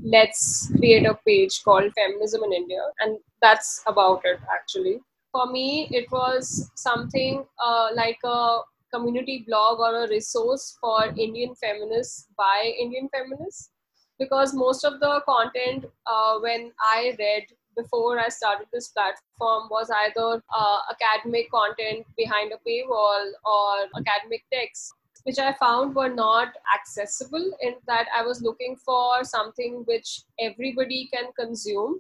let's 0.03 0.71
create 0.77 1.07
a 1.07 1.19
page 1.27 1.63
called 1.65 1.93
Feminism 1.95 2.43
in 2.45 2.53
India, 2.53 2.83
and 3.01 3.19
that's 3.43 3.83
about 3.87 4.23
it 4.25 4.39
actually. 4.53 5.01
For 5.33 5.51
me, 5.51 5.89
it 5.91 6.11
was 6.13 6.71
something 6.77 7.45
uh, 7.63 7.89
like 7.95 8.19
a 8.25 8.61
community 8.93 9.45
blog 9.47 9.81
or 9.81 10.05
a 10.05 10.09
resource 10.09 10.79
for 10.81 11.07
Indian 11.19 11.55
feminists 11.57 12.29
by 12.39 12.73
Indian 12.79 13.09
feminists 13.13 13.71
because 14.19 14.55
most 14.55 14.85
of 14.85 15.01
the 15.01 15.23
content 15.27 15.87
uh, 16.07 16.39
when 16.39 16.73
I 16.81 17.15
read 17.19 17.45
before 17.77 18.19
I 18.19 18.29
started 18.29 18.67
this 18.73 18.89
platform 18.89 19.69
was 19.71 19.91
either 19.91 20.43
uh, 20.57 20.79
academic 20.91 21.51
content 21.51 22.07
behind 22.17 22.53
a 22.53 22.69
paywall 22.69 23.31
or 23.45 23.89
academic 23.99 24.45
texts, 24.53 24.93
which 25.25 25.39
I 25.39 25.53
found 25.55 25.95
were 25.95 26.09
not 26.09 26.55
accessible 26.75 27.51
in 27.61 27.75
that 27.87 28.07
I 28.17 28.23
was 28.23 28.43
looking 28.43 28.77
for 28.77 29.25
something 29.25 29.83
which 29.87 30.23
everybody 30.39 31.09
can 31.13 31.33
consume 31.39 31.99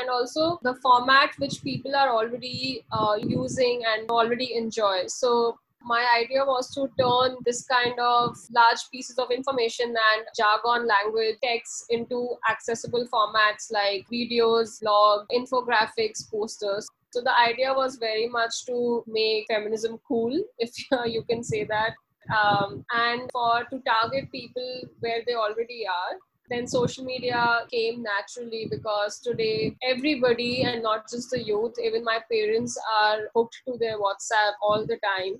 and 0.00 0.10
also 0.10 0.58
the 0.62 0.74
format 0.82 1.30
which 1.38 1.62
people 1.62 1.94
are 1.94 2.10
already 2.10 2.84
uh, 2.92 3.16
using 3.20 3.82
and 3.86 4.10
already 4.10 4.56
enjoy. 4.56 5.06
So 5.06 5.58
my 5.84 6.04
idea 6.18 6.44
was 6.44 6.72
to 6.74 6.88
turn 6.98 7.36
this 7.44 7.64
kind 7.66 7.98
of 8.00 8.36
large 8.50 8.80
pieces 8.90 9.18
of 9.18 9.30
information 9.30 9.88
and 9.88 10.26
jargon 10.36 10.86
language 10.86 11.36
text 11.42 11.84
into 11.90 12.36
accessible 12.50 13.06
formats 13.12 13.70
like 13.70 14.06
videos, 14.12 14.80
blog, 14.80 15.26
infographics, 15.28 16.30
posters. 16.30 16.88
So 17.10 17.20
the 17.20 17.38
idea 17.38 17.72
was 17.72 17.96
very 17.96 18.28
much 18.28 18.64
to 18.66 19.04
make 19.06 19.46
feminism 19.48 19.98
cool, 20.08 20.32
if 20.58 20.70
you 21.06 21.22
can 21.22 21.44
say 21.44 21.64
that, 21.64 21.92
um, 22.34 22.84
and 22.92 23.30
for 23.32 23.64
to 23.70 23.80
target 23.86 24.32
people 24.32 24.82
where 25.00 25.20
they 25.26 25.34
already 25.34 25.86
are 25.86 26.18
then 26.50 26.66
social 26.66 27.04
media 27.04 27.60
came 27.70 28.02
naturally 28.02 28.66
because 28.70 29.18
today 29.18 29.74
everybody 29.82 30.62
and 30.62 30.82
not 30.82 31.08
just 31.08 31.30
the 31.30 31.42
youth 31.42 31.74
even 31.82 32.04
my 32.04 32.18
parents 32.30 32.78
are 33.02 33.30
hooked 33.34 33.62
to 33.66 33.76
their 33.78 33.98
whatsapp 33.98 34.52
all 34.62 34.86
the 34.86 34.98
time 35.02 35.38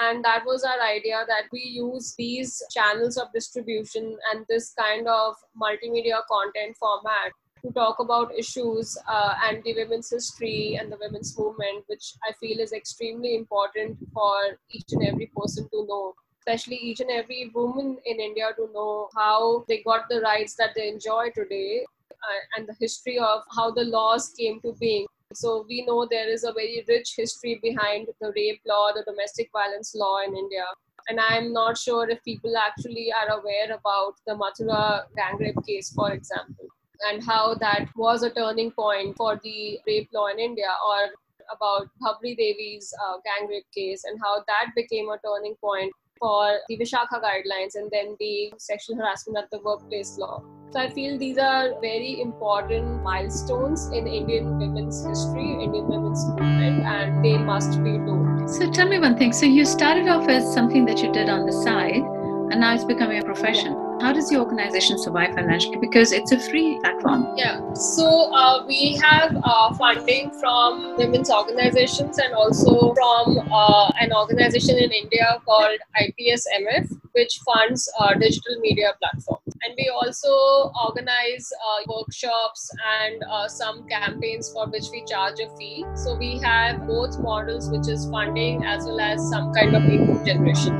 and 0.00 0.24
that 0.24 0.44
was 0.44 0.64
our 0.64 0.80
idea 0.80 1.24
that 1.28 1.44
we 1.52 1.60
use 1.60 2.14
these 2.16 2.62
channels 2.70 3.16
of 3.16 3.32
distribution 3.32 4.16
and 4.32 4.44
this 4.48 4.74
kind 4.78 5.06
of 5.06 5.34
multimedia 5.60 6.20
content 6.30 6.76
format 6.76 7.32
to 7.62 7.72
talk 7.72 7.98
about 7.98 8.34
issues 8.36 8.98
uh, 9.08 9.34
and 9.44 9.62
the 9.64 9.74
women's 9.74 10.10
history 10.10 10.78
and 10.80 10.92
the 10.92 10.98
women's 11.00 11.38
movement 11.38 11.84
which 11.86 12.14
i 12.28 12.32
feel 12.40 12.58
is 12.58 12.72
extremely 12.72 13.34
important 13.36 13.96
for 14.12 14.36
each 14.70 14.92
and 14.92 15.06
every 15.06 15.30
person 15.36 15.68
to 15.70 15.86
know 15.86 16.14
especially 16.46 16.76
each 16.76 17.00
and 17.00 17.10
every 17.10 17.50
woman 17.54 17.96
in 18.04 18.20
India 18.20 18.50
to 18.56 18.68
know 18.74 19.08
how 19.16 19.64
they 19.66 19.82
got 19.82 20.08
the 20.10 20.20
rights 20.20 20.54
that 20.54 20.74
they 20.74 20.88
enjoy 20.88 21.30
today 21.34 21.84
uh, 22.10 22.40
and 22.56 22.68
the 22.68 22.74
history 22.78 23.18
of 23.18 23.42
how 23.56 23.70
the 23.70 23.84
laws 23.84 24.32
came 24.38 24.60
to 24.60 24.74
being. 24.78 25.06
So 25.34 25.64
we 25.68 25.84
know 25.84 26.06
there 26.10 26.28
is 26.28 26.44
a 26.44 26.52
very 26.52 26.84
rich 26.88 27.14
history 27.16 27.58
behind 27.62 28.08
the 28.20 28.32
rape 28.36 28.60
law, 28.66 28.92
the 28.94 29.04
domestic 29.06 29.50
violence 29.52 29.94
law 29.94 30.18
in 30.26 30.36
India. 30.36 30.64
And 31.08 31.20
I'm 31.20 31.52
not 31.52 31.76
sure 31.76 32.08
if 32.08 32.22
people 32.24 32.56
actually 32.56 33.12
are 33.12 33.38
aware 33.38 33.72
about 33.72 34.14
the 34.26 34.34
Mathura 34.34 35.02
gang 35.16 35.36
rape 35.38 35.66
case, 35.66 35.92
for 35.92 36.12
example, 36.12 36.66
and 37.08 37.22
how 37.22 37.54
that 37.56 37.88
was 37.96 38.22
a 38.22 38.30
turning 38.30 38.70
point 38.70 39.16
for 39.16 39.38
the 39.44 39.78
rape 39.86 40.08
law 40.14 40.28
in 40.28 40.38
India, 40.38 40.70
or 40.88 41.10
about 41.54 41.88
Bhanwari 42.00 42.36
Devi's 42.36 42.94
uh, 43.04 43.16
gang 43.24 43.48
rape 43.48 43.66
case, 43.74 44.04
and 44.04 44.18
how 44.22 44.42
that 44.46 44.72
became 44.74 45.10
a 45.10 45.18
turning 45.18 45.56
point 45.56 45.92
for 46.18 46.60
the 46.68 46.78
Vishakha 46.78 47.20
guidelines 47.20 47.74
and 47.74 47.90
then 47.90 48.16
the 48.18 48.52
sexual 48.56 48.96
harassment 48.96 49.36
at 49.36 49.50
the 49.50 49.58
workplace 49.58 50.16
law. 50.16 50.42
So 50.72 50.80
I 50.80 50.90
feel 50.90 51.18
these 51.18 51.38
are 51.38 51.80
very 51.80 52.20
important 52.20 53.02
milestones 53.02 53.86
in 53.88 54.06
Indian 54.08 54.58
women's 54.58 55.06
history, 55.06 55.50
Indian 55.62 55.86
women's 55.86 56.24
movement, 56.26 56.84
and 56.84 57.24
they 57.24 57.38
must 57.38 57.82
be 57.84 57.96
known. 57.96 58.48
So 58.48 58.70
tell 58.72 58.88
me 58.88 58.98
one 58.98 59.16
thing. 59.16 59.32
So 59.32 59.46
you 59.46 59.64
started 59.64 60.08
off 60.08 60.28
as 60.28 60.52
something 60.52 60.84
that 60.86 61.00
you 61.00 61.12
did 61.12 61.28
on 61.28 61.46
the 61.46 61.52
side, 61.52 62.02
and 62.50 62.60
now 62.60 62.74
it's 62.74 62.84
becoming 62.84 63.18
a 63.18 63.22
profession. 63.22 63.76
How 64.00 64.12
does 64.12 64.28
the 64.28 64.38
organization 64.38 64.98
survive 64.98 65.34
financially? 65.34 65.76
Because 65.76 66.10
it's 66.10 66.32
a 66.32 66.38
free 66.38 66.78
platform. 66.80 67.28
Yeah. 67.36 67.72
So 67.74 68.32
uh, 68.34 68.66
we 68.66 68.96
have 68.96 69.36
uh, 69.44 69.72
funding 69.74 70.30
from 70.40 70.96
women's 70.96 71.30
organizations 71.30 72.18
and 72.18 72.34
also 72.34 72.92
from 72.94 73.48
uh, 73.52 73.92
an 74.00 74.12
organization 74.12 74.76
in 74.78 74.90
India 74.90 75.40
called 75.44 75.78
IPSMF, 75.96 76.90
which 77.12 77.38
funds 77.46 77.90
uh, 78.00 78.14
digital 78.14 78.58
media 78.60 78.92
platforms. 79.00 79.43
And 79.64 79.74
we 79.78 79.88
also 79.88 80.70
organize 80.86 81.50
uh, 81.52 81.84
workshops 81.88 82.70
and 83.00 83.22
uh, 83.30 83.48
some 83.48 83.86
campaigns 83.88 84.52
for 84.52 84.68
which 84.68 84.84
we 84.92 85.04
charge 85.04 85.40
a 85.40 85.48
fee. 85.56 85.84
So 85.94 86.16
we 86.16 86.38
have 86.38 86.86
both 86.86 87.18
models, 87.18 87.70
which 87.70 87.88
is 87.88 88.08
funding 88.10 88.64
as 88.64 88.84
well 88.84 89.00
as 89.00 89.26
some 89.30 89.52
kind 89.54 89.74
of 89.74 89.84
income 89.84 90.24
generation. 90.24 90.74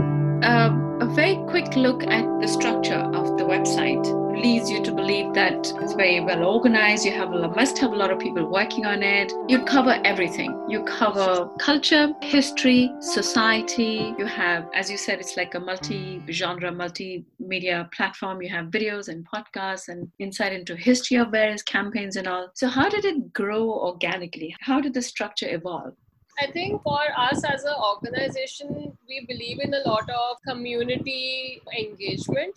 Um, 0.45 0.99
a 1.01 1.07
very 1.07 1.37
quick 1.49 1.77
look 1.77 2.03
at 2.05 2.25
the 2.41 2.47
structure 2.47 3.03
of 3.15 3.39
the 3.39 3.45
website 3.45 4.24
leads 4.35 4.71
you 4.71 4.83
to 4.85 4.93
believe 4.93 5.35
that 5.35 5.55
it's 5.81 5.95
very 5.95 6.21
well 6.21 6.45
organized. 6.45 7.05
You 7.05 7.13
have 7.13 7.33
a, 7.33 7.49
must 7.49 7.79
have 7.79 7.93
a 7.93 7.97
lot 7.97 8.11
of 8.11 8.19
people 8.19 8.51
working 8.51 8.85
on 8.87 9.03
it. 9.03 9.33
You 9.49 9.65
cover 9.65 10.01
everything. 10.05 10.65
You 10.69 10.85
cover 10.85 11.51
culture, 11.59 12.13
history, 12.23 12.91
society. 13.01 14.15
You 14.19 14.27
have, 14.27 14.69
as 14.75 14.91
you 14.91 14.97
said, 14.97 15.21
it's 15.21 15.37
like 15.37 15.55
a 15.55 15.61
multi-genre, 15.61 16.73
multimedia 16.73 17.91
platform. 17.93 18.43
You 18.43 18.49
have 18.51 18.67
videos 18.67 19.09
and 19.09 19.27
podcasts 19.27 19.89
and 19.89 20.11
insight 20.19 20.53
into 20.53 20.77
history 20.77 21.17
of 21.17 21.31
various 21.31 21.63
campaigns 21.63 22.17
and 22.17 22.27
all. 22.27 22.51
So 22.55 22.69
how 22.69 22.89
did 22.89 23.05
it 23.05 23.33
grow 23.33 23.71
organically? 23.71 24.55
How 24.61 24.81
did 24.81 24.95
the 24.95 25.03
structure 25.03 25.49
evolve? 25.49 25.95
I 26.41 26.51
think 26.51 26.83
for 26.83 27.01
us 27.17 27.45
as 27.45 27.63
an 27.65 27.75
organization, 27.75 28.97
we 29.09 29.25
believe 29.27 29.61
in 29.61 29.73
a 29.73 29.89
lot 29.89 30.09
of 30.11 30.37
community 30.47 31.63
engagement. 31.79 32.57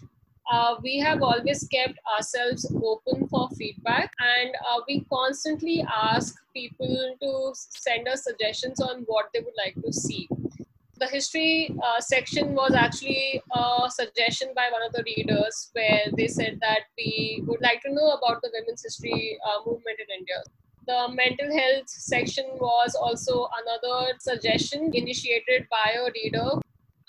Uh, 0.50 0.76
we 0.82 0.98
have 0.98 1.22
always 1.22 1.68
kept 1.68 2.00
ourselves 2.16 2.66
open 2.84 3.28
for 3.28 3.50
feedback 3.58 4.12
and 4.20 4.56
uh, 4.70 4.80
we 4.88 5.06
constantly 5.12 5.86
ask 5.94 6.36
people 6.54 7.16
to 7.22 7.52
send 7.54 8.08
us 8.08 8.24
suggestions 8.24 8.80
on 8.80 9.04
what 9.08 9.30
they 9.34 9.42
would 9.42 9.58
like 9.58 9.76
to 9.84 9.92
see. 9.92 10.28
The 11.00 11.08
history 11.08 11.76
uh, 11.84 12.00
section 12.00 12.56
was 12.56 12.74
actually 12.74 13.42
a 13.54 13.90
suggestion 13.90 14.50
by 14.56 14.70
one 14.72 14.82
of 14.84 14.94
the 14.94 15.04
readers 15.06 15.70
where 15.74 16.06
they 16.16 16.28
said 16.28 16.60
that 16.62 16.84
we 16.98 17.44
would 17.46 17.62
like 17.62 17.82
to 17.84 17.94
know 17.94 18.12
about 18.12 18.42
the 18.42 18.50
women's 18.54 18.84
history 18.84 19.38
uh, 19.46 19.60
movement 19.70 20.00
in 20.00 20.20
India 20.20 20.42
the 20.88 21.08
mental 21.14 21.52
health 21.52 21.90
section 21.90 22.46
was 22.60 22.96
also 22.96 23.50
another 23.62 24.14
suggestion 24.20 24.90
initiated 24.94 25.68
by 25.70 25.92
a 26.00 26.10
reader 26.16 26.50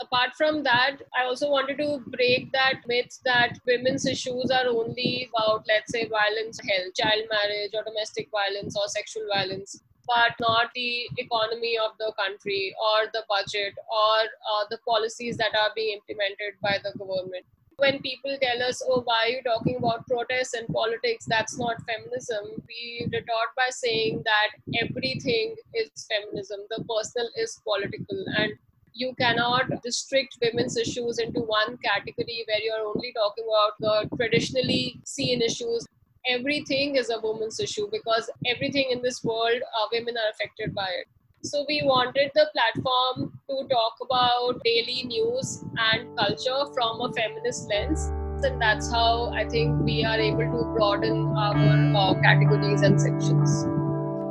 apart 0.09 0.35
from 0.37 0.63
that, 0.63 0.97
I 1.19 1.25
also 1.25 1.51
wanted 1.51 1.79
to 1.79 2.03
break 2.07 2.51
that 2.53 2.81
myth 2.87 3.19
that 3.25 3.59
women's 3.67 4.07
issues 4.07 4.51
are 4.51 4.67
only 4.67 5.29
about, 5.35 5.67
let's 5.69 5.93
say, 5.93 6.09
violence, 6.09 6.59
health, 6.69 6.95
child 6.95 7.25
marriage, 7.31 7.73
or 7.75 7.85
domestic 7.85 8.29
violence, 8.31 8.77
or 8.77 8.89
sexual 8.89 9.27
violence, 9.33 9.83
but 10.07 10.33
not 10.41 10.71
the 10.75 11.09
economy 11.19 11.77
of 11.79 11.93
the 11.99 12.13
country, 12.19 12.75
or 12.81 13.11
the 13.13 13.25
budget, 13.29 13.75
or 13.91 14.19
uh, 14.53 14.65
the 14.71 14.79
policies 14.87 15.37
that 15.37 15.55
are 15.55 15.71
being 15.75 15.99
implemented 16.01 16.57
by 16.63 16.79
the 16.83 16.97
government 16.99 17.45
when 17.79 18.01
people 18.03 18.37
tell 18.43 18.61
us, 18.69 18.83
oh, 18.89 19.03
why 19.05 19.25
are 19.25 19.29
you 19.29 19.43
talking 19.45 19.77
about 19.77 20.05
protests 20.09 20.55
and 20.55 20.67
politics? 20.69 21.25
That's 21.27 21.57
not 21.59 21.77
feminism. 21.87 22.61
We 22.67 23.07
retort 23.13 23.55
by 23.57 23.69
saying 23.71 24.25
that 24.25 24.51
everything 24.83 25.55
is 25.75 26.09
feminism. 26.11 26.59
The 26.71 26.85
personal 26.91 27.31
is 27.37 27.61
political. 27.63 28.25
And 28.37 28.55
you 28.95 29.15
cannot 29.19 29.67
restrict 29.85 30.39
women's 30.43 30.77
issues 30.77 31.19
into 31.19 31.41
one 31.41 31.77
category 31.79 32.45
where 32.47 32.61
you're 32.61 32.87
only 32.87 33.13
talking 33.13 33.45
about 33.45 33.73
the 33.81 34.17
traditionally 34.17 35.01
seen 35.05 35.43
issues. 35.43 35.87
Everything 36.27 36.97
is 36.97 37.11
a 37.11 37.21
woman's 37.21 37.59
issue 37.61 37.89
because 37.91 38.31
everything 38.47 38.91
in 38.91 39.03
this 39.03 39.23
world, 39.25 39.63
uh, 39.63 39.87
women 39.93 40.17
are 40.17 40.31
affected 40.31 40.75
by 40.75 40.89
it. 40.89 41.07
So 41.45 41.65
we 41.69 41.83
wanted 41.85 42.33
the 42.35 42.51
platform 42.53 43.39
to 43.49 43.69
talk 43.69 43.95
about 44.03 44.61
daily 44.65 45.05
news 45.05 45.65
and 45.93 46.17
culture 46.19 46.65
from 46.75 47.01
a 47.01 47.13
feminist 47.13 47.69
lens. 47.69 48.11
And 48.45 48.61
that's 48.61 48.91
how 48.91 49.33
I 49.33 49.49
think 49.49 49.81
we 49.83 50.05
are 50.05 50.19
able 50.19 50.39
to 50.39 50.75
broaden 50.75 51.35
our 51.37 51.97
uh, 51.97 52.21
categories 52.23 52.83
and 52.83 53.01
sections. 53.01 53.88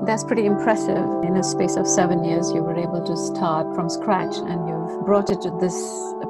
That's 0.07 0.23
pretty 0.23 0.45
impressive. 0.45 1.05
In 1.23 1.35
a 1.35 1.43
space 1.43 1.75
of 1.75 1.85
seven 1.85 2.23
years, 2.23 2.53
you 2.53 2.63
were 2.63 2.77
able 2.77 3.03
to 3.05 3.17
start 3.17 3.75
from 3.75 3.89
scratch 3.89 4.37
and 4.37 4.65
you've 4.65 5.05
brought 5.05 5.29
it 5.29 5.41
to 5.41 5.51
this 5.59 5.75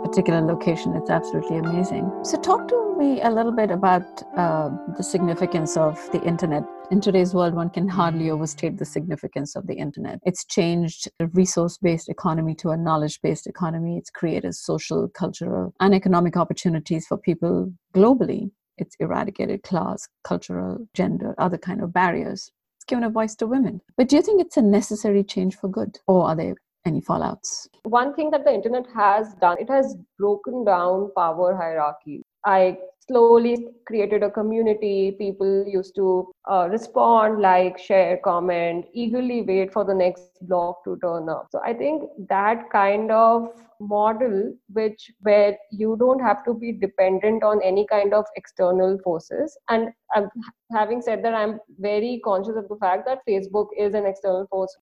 particular 0.04 0.42
location. 0.42 0.96
It's 0.96 1.12
absolutely 1.12 1.58
amazing. 1.58 2.12
So, 2.24 2.42
talk 2.42 2.68
to 2.70 2.96
me 2.98 3.22
a 3.22 3.30
little 3.30 3.52
bit 3.52 3.70
about 3.70 4.24
uh, 4.36 4.72
the 4.98 5.04
significance 5.04 5.78
of 5.78 5.96
the 6.12 6.20
internet. 6.24 6.64
In 6.90 7.00
today's 7.00 7.36
world, 7.36 7.54
one 7.54 7.70
can 7.70 7.88
hardly 7.88 8.32
overstate 8.32 8.80
the 8.80 8.86
significance 8.86 9.56
of 9.56 9.68
the 9.68 9.76
internet. 9.76 10.22
It's 10.26 10.44
changed 10.44 11.08
a 11.20 11.28
resource 11.28 11.78
based 11.78 12.10
economy 12.10 12.56
to 12.56 12.70
a 12.70 12.78
knowledge 12.78 13.22
based 13.22 13.46
economy. 13.46 14.00
It's 14.00 14.10
created 14.10 14.56
social, 14.56 15.08
cultural, 15.10 15.76
and 15.80 15.94
economic 15.94 16.36
opportunities 16.36 17.06
for 17.06 17.20
people 17.20 17.72
globally. 17.96 18.50
It's 18.80 18.96
eradicated 19.00 19.62
class, 19.62 20.08
cultural, 20.24 20.88
gender, 20.96 21.36
other 21.38 21.60
kind 21.60 21.84
of 21.84 21.94
barriers. 21.94 22.52
Given 22.88 23.04
a 23.04 23.10
voice 23.10 23.36
to 23.36 23.48
women. 23.48 23.82
But 23.98 24.08
do 24.08 24.16
you 24.16 24.22
think 24.22 24.42
it's 24.42 24.58
a 24.58 24.62
necessary 24.62 25.24
change 25.24 25.58
for 25.58 25.68
good? 25.68 26.00
Or 26.08 26.28
are 26.28 26.36
there 26.36 26.56
any 26.86 27.02
fallouts? 27.02 27.68
One 27.84 28.14
thing 28.14 28.32
that 28.32 28.46
the 28.46 28.54
internet 28.54 28.86
has 28.96 29.34
done, 29.36 29.58
it 29.60 29.70
has 29.70 29.96
broken 30.18 30.64
down 30.64 31.12
power 31.16 31.56
hierarchy. 31.56 32.24
I 32.48 32.78
slowly 33.08 33.68
created 33.86 34.24
a 34.24 34.30
community. 34.30 35.16
People 35.18 35.66
used 35.68 35.96
to 35.96 36.32
uh, 36.50 36.68
respond, 36.70 37.42
like, 37.42 37.78
share, 37.78 38.18
comment, 38.24 38.86
eagerly 38.94 39.42
wait 39.42 39.74
for 39.74 39.84
the 39.84 39.94
next 39.94 40.30
blog 40.42 40.76
to 40.86 40.98
turn 41.04 41.28
up. 41.30 41.48
So 41.52 41.60
I 41.64 41.74
think 41.74 42.04
that 42.30 42.70
kind 42.72 43.12
of 43.12 43.50
model, 43.80 44.54
which 44.72 45.12
where 45.22 45.58
you 45.72 45.98
don't 46.00 46.22
have 46.22 46.44
to 46.46 46.54
be 46.54 46.72
dependent 46.72 47.44
on 47.44 47.62
any 47.64 47.86
kind 47.88 48.14
of 48.14 48.26
external 48.36 48.98
forces. 49.04 49.58
And 49.70 49.90
I'm, 50.16 50.30
having 50.72 51.02
said 51.02 51.24
that, 51.26 51.34
I'm 51.34 51.60
very 51.80 52.22
conscious 52.24 52.56
of 52.56 52.68
the 52.70 52.78
fact 52.78 53.06
that 53.08 53.20
Facebook 53.28 53.68
is 53.78 53.94
an 53.94 54.06
external 54.06 54.48
force. 54.48 54.76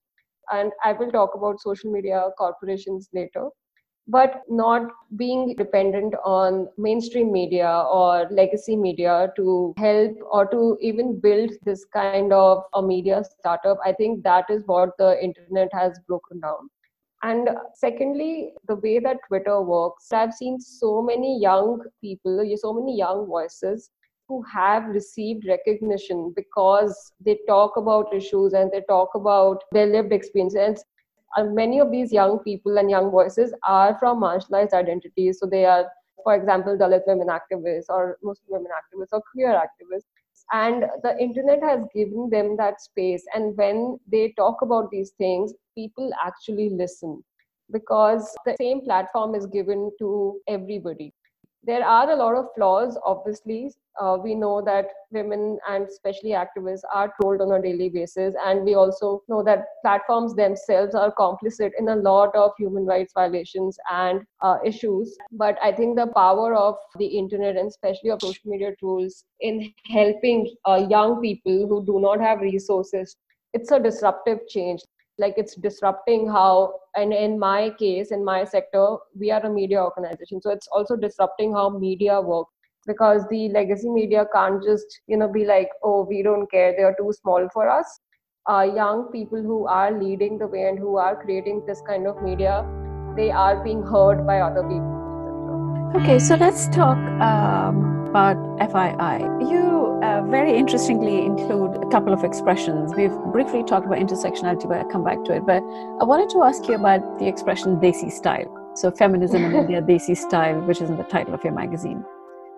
And 0.51 0.71
I 0.84 0.93
will 0.93 1.12
talk 1.12 1.32
about 1.36 1.60
social 1.60 1.91
media 1.91 2.23
corporations 2.38 3.10
later 3.13 3.49
but 4.07 4.41
not 4.49 4.83
being 5.15 5.55
dependent 5.55 6.13
on 6.23 6.67
mainstream 6.77 7.31
media 7.31 7.69
or 7.91 8.27
legacy 8.31 8.75
media 8.75 9.31
to 9.35 9.73
help 9.77 10.15
or 10.31 10.45
to 10.47 10.77
even 10.81 11.19
build 11.19 11.51
this 11.63 11.85
kind 11.85 12.31
of 12.33 12.63
a 12.73 12.81
media 12.81 13.23
startup. 13.23 13.77
I 13.83 13.93
think 13.93 14.23
that 14.23 14.45
is 14.49 14.63
what 14.67 14.91
the 14.97 15.21
internet 15.23 15.69
has 15.73 15.99
broken 16.07 16.39
down. 16.39 16.69
And 17.23 17.49
secondly 17.73 18.53
the 18.67 18.75
way 18.75 18.99
that 18.99 19.17
twitter 19.27 19.61
works 19.61 20.11
i've 20.11 20.33
seen 20.33 20.59
so 20.59 21.01
many 21.01 21.39
young 21.39 21.81
people 22.01 22.43
so 22.57 22.73
many 22.73 22.95
young 22.97 23.25
voices 23.25 23.89
who 24.27 24.41
have 24.43 24.85
received 24.87 25.45
recognition 25.47 26.33
because 26.35 27.11
they 27.19 27.37
talk 27.47 27.77
about 27.77 28.13
issues 28.13 28.53
and 28.53 28.71
they 28.71 28.81
talk 28.87 29.09
about 29.15 29.63
their 29.71 29.87
lived 29.87 30.11
experiences 30.13 30.83
Uh, 31.38 31.43
many 31.45 31.79
of 31.79 31.91
these 31.91 32.11
young 32.11 32.39
people 32.39 32.77
and 32.77 32.89
young 32.89 33.11
voices 33.11 33.53
are 33.67 33.97
from 33.99 34.21
marginalized 34.21 34.73
identities. 34.73 35.39
So 35.39 35.45
they 35.45 35.65
are, 35.65 35.85
for 36.23 36.35
example, 36.35 36.77
Dalit 36.77 37.01
women 37.07 37.27
activists 37.27 37.85
or 37.89 38.17
Muslim 38.23 38.47
women 38.49 38.71
activists 38.71 39.09
or 39.11 39.21
queer 39.31 39.49
activists. 39.49 40.05
And 40.51 40.85
the 41.03 41.17
internet 41.19 41.63
has 41.63 41.85
given 41.93 42.29
them 42.29 42.55
that 42.57 42.81
space. 42.81 43.23
And 43.33 43.57
when 43.57 43.99
they 44.11 44.33
talk 44.38 44.61
about 44.61 44.91
these 44.91 45.11
things, 45.11 45.53
people 45.75 46.11
actually 46.23 46.69
listen 46.69 47.23
because 47.71 48.35
the 48.45 48.55
same 48.59 48.81
platform 48.81 49.33
is 49.33 49.47
given 49.47 49.91
to 49.99 50.39
everybody 50.47 51.13
there 51.65 51.86
are 51.86 52.12
a 52.12 52.15
lot 52.15 52.36
of 52.36 52.47
flaws 52.56 52.97
obviously. 53.04 53.71
Uh, 54.01 54.17
we 54.21 54.36
know 54.36 54.62
that 54.62 54.88
women 55.12 55.58
and 55.69 55.88
especially 55.88 56.32
activists 56.32 56.82
are 56.93 57.13
trolled 57.15 57.39
on 57.39 57.54
a 57.54 57.62
daily 57.62 57.88
basis 57.88 58.36
and 58.45 58.65
we 58.65 58.75
also 58.75 59.23
know 59.30 59.41
that 59.41 59.63
platforms 59.82 60.36
themselves 60.36 60.93
are 60.93 61.13
complicit 61.17 61.71
in 61.80 61.88
a 61.88 61.95
lot 61.95 62.36
of 62.36 62.51
human 62.58 62.86
rights 62.86 63.13
violations 63.13 63.78
and 63.89 64.21
uh, 64.41 64.58
issues. 64.65 65.17
But 65.32 65.58
i 65.63 65.71
think 65.71 65.95
the 65.95 66.08
power 66.08 66.54
of 66.54 66.75
the 66.97 67.06
internet 67.06 67.56
and 67.56 67.69
especially 67.69 68.10
of 68.12 68.21
social 68.21 68.49
media 68.51 68.73
tools 68.80 69.23
in 69.39 69.73
helping 69.86 70.54
uh, 70.65 70.86
young 70.89 71.21
people 71.21 71.67
who 71.67 71.86
do 71.86 71.99
not 71.99 72.19
have 72.19 72.41
resources 72.41 73.15
it's 73.54 73.71
a 73.71 73.80
disruptive 73.80 74.39
change 74.49 74.82
like 75.17 75.36
it's 75.38 75.56
disrupting 75.56 76.28
how 76.28 76.73
and 76.95 77.13
in 77.13 77.39
my 77.39 77.69
case 77.80 78.12
in 78.12 78.23
my 78.23 78.43
sector 78.43 78.97
we 79.17 79.32
are 79.32 79.45
a 79.45 79.49
media 79.49 79.82
organization. 79.82 80.41
So 80.41 80.51
it's 80.51 80.67
also 80.67 80.95
disrupting 80.95 81.54
how 81.54 81.69
media 81.69 82.19
works 82.21 82.51
because 82.88 83.23
the 83.30 83.49
legacy 83.49 83.89
media 83.89 84.25
can't 84.34 84.63
just 84.63 85.01
you 85.08 85.17
know 85.17 85.28
be 85.28 85.45
like 85.45 85.69
oh 85.84 86.06
we 86.08 86.23
don't 86.23 86.49
care. 86.51 86.73
They 86.75 86.84
are 86.84 86.95
too 86.97 87.13
small 87.21 87.47
for 87.54 87.69
us. 87.69 87.99
Uh, 88.47 88.62
young 88.62 89.12
people 89.12 89.41
who 89.41 89.65
are 89.65 89.91
leading 89.99 90.38
the 90.38 90.45
way 90.45 90.67
and 90.67 90.78
who 90.78 90.97
are 90.97 91.19
creating 91.19 91.63
this 91.65 91.82
kind 91.88 92.06
of 92.06 92.21
media 92.21 92.63
they 93.15 93.32
are 93.32 93.63
being 93.63 93.82
heard 93.82 94.25
by 94.28 94.39
other 94.39 94.62
people 94.62 94.95
okay 95.95 96.19
so 96.19 96.36
let's 96.36 96.67
talk 96.67 96.97
um, 97.21 97.94
about 98.15 98.38
fii 98.71 99.21
you 99.51 99.65
uh, 100.01 100.21
very 100.36 100.56
interestingly 100.56 101.17
include 101.25 101.71
a 101.86 101.89
couple 101.89 102.13
of 102.13 102.23
expressions. 102.23 102.95
We've 102.95 103.17
briefly 103.36 103.62
talked 103.71 103.86
about 103.86 103.99
intersectionality, 103.99 104.69
but 104.69 104.78
I'll 104.78 104.93
come 104.95 105.04
back 105.04 105.25
to 105.25 105.34
it. 105.38 105.45
But 105.45 105.62
I 106.01 106.06
wanted 106.12 106.30
to 106.30 106.43
ask 106.43 106.65
you 106.69 106.75
about 106.75 107.01
the 107.19 107.28
expression 107.28 107.75
Desi 107.82 108.10
style. 108.10 108.49
So, 108.73 108.89
feminism 108.89 109.43
in 109.43 109.51
India, 109.62 109.82
Desi 109.82 110.15
style, 110.15 110.62
which 110.62 110.80
is 110.82 110.89
in 110.89 110.95
the 110.95 111.04
title 111.15 111.34
of 111.34 111.43
your 111.43 111.54
magazine. 111.54 112.06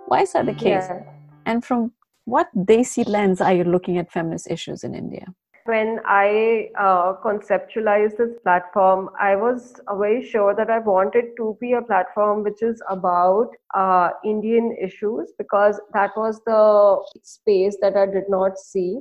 Why 0.06 0.22
is 0.22 0.34
that 0.34 0.46
the 0.46 0.54
case? 0.54 0.86
Yeah. 0.89 1.02
And 1.48 1.65
from 1.65 1.91
what 2.26 2.48
Desi 2.56 3.08
lens 3.08 3.41
are 3.41 3.54
you 3.54 3.63
looking 3.63 3.98
at 3.98 4.12
feminist 4.12 4.52
issues 4.52 4.84
in 4.84 4.93
India? 4.93 5.26
When 5.67 5.99
I 6.06 6.69
uh, 6.80 7.13
conceptualized 7.23 8.17
this 8.17 8.36
platform, 8.43 9.10
I 9.19 9.36
was 9.36 9.80
very 9.97 10.23
sure 10.23 10.56
that 10.56 10.69
I 10.69 10.80
wanted 10.80 11.36
to 11.38 11.58
be 11.62 11.73
a 11.73 11.82
platform 11.82 12.43
which 12.43 12.62
is 12.62 12.82
about 12.89 13.49
uh, 13.75 14.12
Indian 14.25 14.75
issues 14.82 15.34
because 15.38 15.80
that 15.93 16.12
was 16.15 16.41
the 16.45 17.03
space 17.23 17.77
that 17.82 17.95
I 17.97 18.06
did 18.06 18.30
not 18.30 18.58
see. 18.58 18.99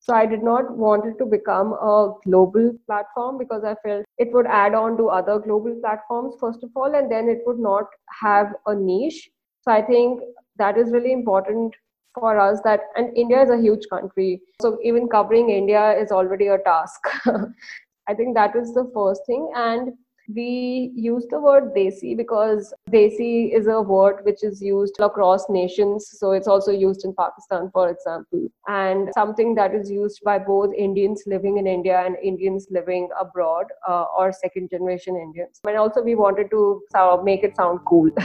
So 0.00 0.14
I 0.14 0.26
did 0.26 0.42
not 0.42 0.76
want 0.76 1.06
it 1.06 1.18
to 1.18 1.26
become 1.26 1.72
a 1.72 2.12
global 2.24 2.72
platform 2.86 3.38
because 3.38 3.64
I 3.64 3.74
felt 3.86 4.04
it 4.18 4.32
would 4.32 4.46
add 4.46 4.74
on 4.74 4.96
to 4.98 5.08
other 5.08 5.38
global 5.38 5.74
platforms, 5.80 6.34
first 6.40 6.62
of 6.62 6.70
all, 6.76 6.94
and 6.94 7.10
then 7.10 7.28
it 7.28 7.40
would 7.46 7.58
not 7.58 7.84
have 8.22 8.54
a 8.66 8.74
niche. 8.74 9.30
So 9.62 9.72
I 9.72 9.82
think 9.82 10.20
that 10.56 10.78
is 10.78 10.92
really 10.92 11.12
important 11.12 11.74
for 12.20 12.38
us 12.38 12.60
that 12.64 12.80
and 12.96 13.16
india 13.16 13.42
is 13.42 13.50
a 13.50 13.60
huge 13.60 13.88
country. 13.90 14.40
So 14.62 14.78
even 14.82 15.08
covering 15.08 15.50
india 15.50 15.92
is 15.98 16.10
already 16.10 16.48
a 16.48 16.58
task. 16.58 17.00
I 18.08 18.14
think 18.14 18.34
that 18.34 18.56
is 18.56 18.72
the 18.72 18.90
first 18.94 19.26
thing. 19.26 19.50
And 19.54 19.92
we 20.34 20.92
use 20.94 21.26
the 21.30 21.40
word 21.40 21.74
desi 21.74 22.14
because 22.16 22.72
desi 22.90 23.54
is 23.54 23.66
a 23.66 23.80
word 23.80 24.24
which 24.24 24.42
is 24.42 24.60
used 24.60 24.96
across 25.00 25.48
nations. 25.48 26.08
So 26.18 26.32
it's 26.32 26.46
also 26.46 26.70
used 26.70 27.04
in 27.04 27.14
pakistan 27.14 27.70
for 27.72 27.88
example. 27.90 28.48
And 28.66 29.10
something 29.14 29.54
that 29.54 29.74
is 29.74 29.90
used 29.90 30.20
by 30.24 30.38
both 30.38 30.74
indians 30.74 31.22
living 31.26 31.56
in 31.58 31.66
india 31.66 32.02
and 32.04 32.16
indians 32.22 32.66
living 32.70 33.08
abroad 33.18 33.66
uh, 33.88 34.04
or 34.16 34.32
second 34.32 34.70
generation 34.70 35.16
indians. 35.16 35.60
And 35.66 35.76
also 35.76 36.02
we 36.02 36.14
wanted 36.14 36.50
to 36.50 36.82
make 37.24 37.42
it 37.42 37.56
sound 37.56 37.80
cool. 37.86 38.10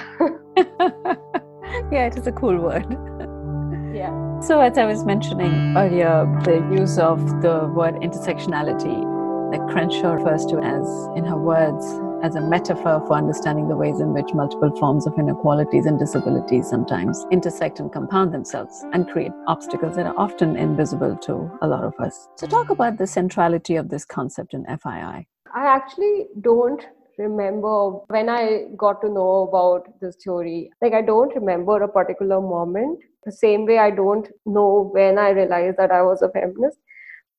Yeah 1.92 2.06
it 2.06 2.18
is 2.18 2.28
a 2.28 2.32
cool 2.32 2.58
word 2.60 3.32
yeah. 3.94 4.40
So, 4.40 4.60
as 4.60 4.78
I 4.78 4.86
was 4.86 5.06
mentioning 5.06 5.52
mm. 5.52 5.78
earlier, 5.78 6.26
the 6.44 6.58
use 6.76 6.98
of 6.98 7.20
the 7.42 7.72
word 7.74 7.96
intersectionality 7.96 9.12
that 9.52 9.68
Crenshaw 9.70 10.14
refers 10.14 10.46
to 10.48 10.58
as, 10.60 10.86
in 11.16 11.26
her 11.26 11.38
words, 11.38 11.86
as 12.24 12.36
a 12.36 12.42
metaphor 12.42 13.04
for 13.06 13.14
understanding 13.14 13.68
the 13.68 13.76
ways 13.76 14.00
in 14.00 14.14
which 14.14 14.34
multiple 14.34 14.76
forms 14.78 15.06
of 15.06 15.14
inequalities 15.20 15.86
and 15.86 16.00
disabilities 16.00 16.68
sometimes 16.68 17.26
intersect 17.32 17.80
and 17.80 17.92
compound 17.92 18.34
themselves 18.34 18.84
and 18.94 19.10
create 19.10 19.32
obstacles 19.48 19.96
that 19.96 20.06
are 20.08 20.18
often 20.18 20.56
invisible 20.56 21.18
to 21.18 21.52
a 21.62 21.68
lot 21.68 21.84
of 21.84 21.94
us. 22.00 22.28
So, 22.38 22.48
talk 22.48 22.68
mm. 22.68 22.72
about 22.72 22.98
the 22.98 23.08
centrality 23.08 23.76
of 23.76 23.90
this 23.90 24.06
concept 24.06 24.54
in 24.54 24.66
FII. 24.66 25.26
I 25.56 25.68
actually 25.68 26.26
don't 26.42 26.84
remember 27.20 27.92
when 28.08 28.28
I 28.28 28.66
got 28.76 29.02
to 29.02 29.10
know 29.10 29.48
about 29.48 30.00
this 30.02 30.16
theory. 30.24 30.72
Like, 30.82 30.94
I 30.94 31.02
don't 31.02 31.34
remember 31.36 31.82
a 31.84 31.88
particular 31.88 32.42
moment. 32.42 33.00
The 33.26 33.32
same 33.32 33.66
way 33.66 33.78
I 33.80 33.92
don't 33.92 34.28
know 34.46 34.90
when 34.94 35.18
I 35.18 35.30
realized 35.30 35.78
that 35.78 35.92
I 35.92 36.02
was 36.02 36.22
a 36.22 36.30
feminist. 36.30 36.80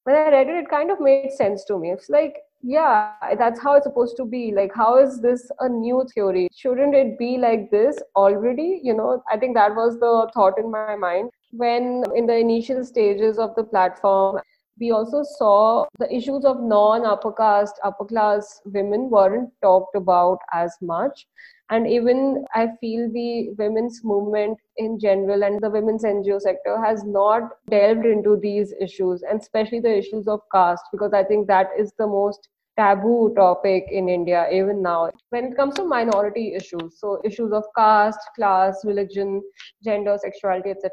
When 0.05 0.17
I 0.17 0.31
read 0.31 0.49
it, 0.49 0.57
it 0.57 0.69
kind 0.69 0.91
of 0.91 1.01
made 1.01 1.33
sense 1.33 1.65
to 1.67 1.79
me. 1.79 1.91
It's 1.91 2.11
like, 2.11 2.37
yeah, 2.63 3.13
that's 3.39 3.61
how 3.61 3.75
it's 3.75 3.85
supposed 3.85 4.17
to 4.17 4.25
be. 4.25 4.53
Like, 4.55 4.73
how 4.75 4.99
is 4.99 5.21
this 5.21 5.51
a 5.61 5.69
new 5.69 6.07
theory? 6.15 6.49
Shouldn't 6.55 6.95
it 6.95 7.19
be 7.19 7.37
like 7.39 7.71
this 7.71 8.03
already? 8.17 8.81
You 8.83 8.95
know, 8.95 9.23
I 9.31 9.37
think 9.39 9.55
that 9.55 9.75
was 9.75 9.99
the 9.99 10.31
thought 10.35 10.59
in 10.59 10.71
my 10.71 10.97
mind 10.97 11.31
when 11.51 12.03
in 12.17 12.27
the 12.27 12.37
initial 12.37 12.85
stages 12.85 13.39
of 13.39 13.55
the 13.55 13.65
platform 13.65 14.41
we 14.81 14.91
also 14.91 15.23
saw 15.23 15.87
the 15.99 16.13
issues 16.13 16.45
of 16.45 16.61
non 16.61 17.05
upper 17.05 17.33
caste, 17.33 17.79
upper 17.85 18.05
class 18.05 18.61
women 18.65 19.09
weren't 19.09 19.51
talked 19.63 19.95
about 19.95 20.39
as 20.53 20.77
much. 20.81 21.27
And 21.75 21.89
even 21.89 22.45
I 22.55 22.69
feel 22.81 23.11
the 23.11 23.51
women's 23.59 24.03
movement 24.05 24.59
in 24.77 24.99
general 25.01 25.43
and 25.43 25.61
the 25.61 25.71
women's 25.71 26.05
NGO 26.05 26.41
sector 26.41 26.81
has 26.81 27.03
not 27.05 27.51
delved 27.69 28.07
into 28.07 28.37
these 28.37 28.73
issues, 28.81 29.25
and 29.29 29.41
especially 29.41 29.81
the 29.81 29.97
issues 29.99 30.29
of 30.29 30.43
caste, 30.53 30.85
because 30.93 31.13
I 31.13 31.25
think 31.25 31.49
that 31.49 31.71
is 31.77 31.93
the 31.99 32.07
most 32.07 32.49
taboo 32.79 33.33
topic 33.35 33.87
in 33.91 34.09
India 34.09 34.47
even 34.53 34.83
now. 34.83 35.11
When 35.31 35.47
it 35.47 35.57
comes 35.57 35.75
to 35.75 35.85
minority 35.85 36.55
issues, 36.55 37.01
so 37.01 37.21
issues 37.25 37.53
of 37.53 37.65
caste, 37.77 38.21
class, 38.37 38.85
religion, 38.85 39.43
gender, 39.83 40.17
sexuality, 40.21 40.71
etc 40.71 40.91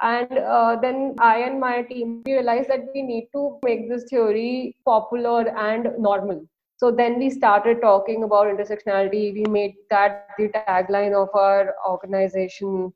and 0.00 0.38
uh, 0.38 0.76
then 0.82 1.14
i 1.20 1.38
and 1.46 1.60
my 1.60 1.82
team 1.82 2.22
realized 2.26 2.68
that 2.68 2.86
we 2.94 3.02
need 3.02 3.28
to 3.32 3.58
make 3.64 3.88
this 3.88 4.04
theory 4.10 4.74
popular 4.84 5.40
and 5.66 5.88
normal 5.98 6.40
so 6.82 6.90
then 6.90 7.16
we 7.16 7.30
started 7.30 7.80
talking 7.80 8.24
about 8.24 8.48
intersectionality. 8.48 9.32
We 9.32 9.44
made 9.48 9.74
that 9.88 10.26
the 10.36 10.48
tagline 10.48 11.14
of 11.14 11.28
our 11.32 11.76
organization. 11.88 12.92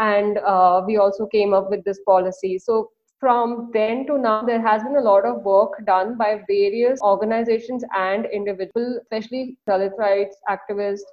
And 0.00 0.38
uh, 0.38 0.82
we 0.84 0.96
also 0.96 1.26
came 1.26 1.54
up 1.54 1.70
with 1.70 1.84
this 1.84 2.00
policy. 2.04 2.58
So 2.58 2.90
from 3.20 3.70
then 3.72 4.06
to 4.08 4.18
now 4.18 4.42
there 4.42 4.60
has 4.60 4.82
been 4.82 4.96
a 4.96 5.00
lot 5.00 5.24
of 5.24 5.44
work 5.44 5.86
done 5.86 6.18
by 6.18 6.42
various 6.48 7.00
organizations 7.00 7.84
and 7.96 8.26
individuals 8.26 8.98
especially 9.02 9.56
dalit 9.68 9.96
rights 9.98 10.36
activists 10.48 11.08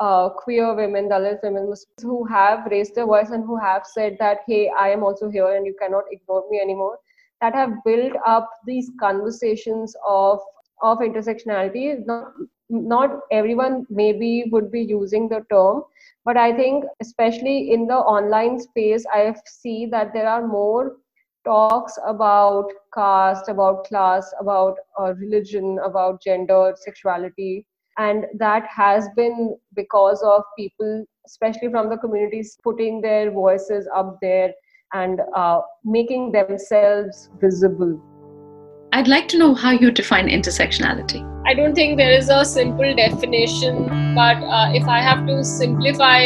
uh, 0.00 0.28
queer 0.30 0.74
women, 0.74 1.08
Dalit 1.08 1.40
women 1.42 1.72
who 2.02 2.24
have 2.26 2.66
raised 2.70 2.94
their 2.96 3.06
voice 3.06 3.30
and 3.30 3.44
who 3.44 3.56
have 3.56 3.84
said 3.84 4.16
that, 4.18 4.38
hey, 4.46 4.70
I 4.76 4.90
am 4.90 5.02
also 5.02 5.28
here 5.28 5.54
and 5.56 5.66
you 5.66 5.74
cannot 5.80 6.04
ignore 6.10 6.44
me 6.50 6.60
anymore, 6.60 6.98
that 7.40 7.54
have 7.54 7.72
built 7.84 8.12
up 8.24 8.48
these 8.64 8.92
conversations 9.00 9.96
of 10.06 10.38
of 10.82 10.98
intersectionality. 10.98 12.04
Not, 12.06 12.32
not 12.68 13.20
everyone 13.30 13.86
maybe 13.90 14.44
would 14.50 14.70
be 14.70 14.82
using 14.82 15.28
the 15.28 15.44
term, 15.50 15.82
but 16.24 16.36
I 16.36 16.52
think 16.52 16.84
especially 17.00 17.72
in 17.72 17.86
the 17.86 17.96
online 17.96 18.60
space, 18.60 19.04
I 19.12 19.34
see 19.46 19.86
that 19.86 20.12
there 20.12 20.28
are 20.28 20.46
more 20.46 20.96
talks 21.44 21.98
about 22.06 22.66
caste, 22.92 23.48
about 23.48 23.84
class, 23.84 24.30
about 24.40 24.76
uh, 25.00 25.14
religion, 25.14 25.78
about 25.84 26.22
gender, 26.22 26.74
sexuality, 26.76 27.66
and 27.96 28.26
that 28.38 28.66
has 28.66 29.08
been 29.16 29.56
because 29.74 30.22
of 30.22 30.42
people 30.58 31.04
especially 31.28 31.68
from 31.68 31.90
the 31.90 31.96
communities 31.98 32.58
putting 32.62 33.00
their 33.00 33.30
voices 33.30 33.88
up 33.94 34.16
there 34.22 34.52
and 34.94 35.20
uh, 35.36 35.60
making 35.84 36.32
themselves 36.32 37.28
visible 37.40 38.00
i'd 38.92 39.08
like 39.08 39.28
to 39.28 39.38
know 39.38 39.54
how 39.54 39.70
you 39.70 39.90
define 39.90 40.28
intersectionality 40.28 41.24
i 41.46 41.54
don't 41.54 41.74
think 41.74 41.96
there 41.96 42.12
is 42.12 42.28
a 42.28 42.44
simple 42.44 42.94
definition 42.94 43.84
but 44.14 44.36
uh, 44.42 44.70
if 44.72 44.88
i 44.88 45.00
have 45.00 45.26
to 45.26 45.44
simplify 45.44 46.20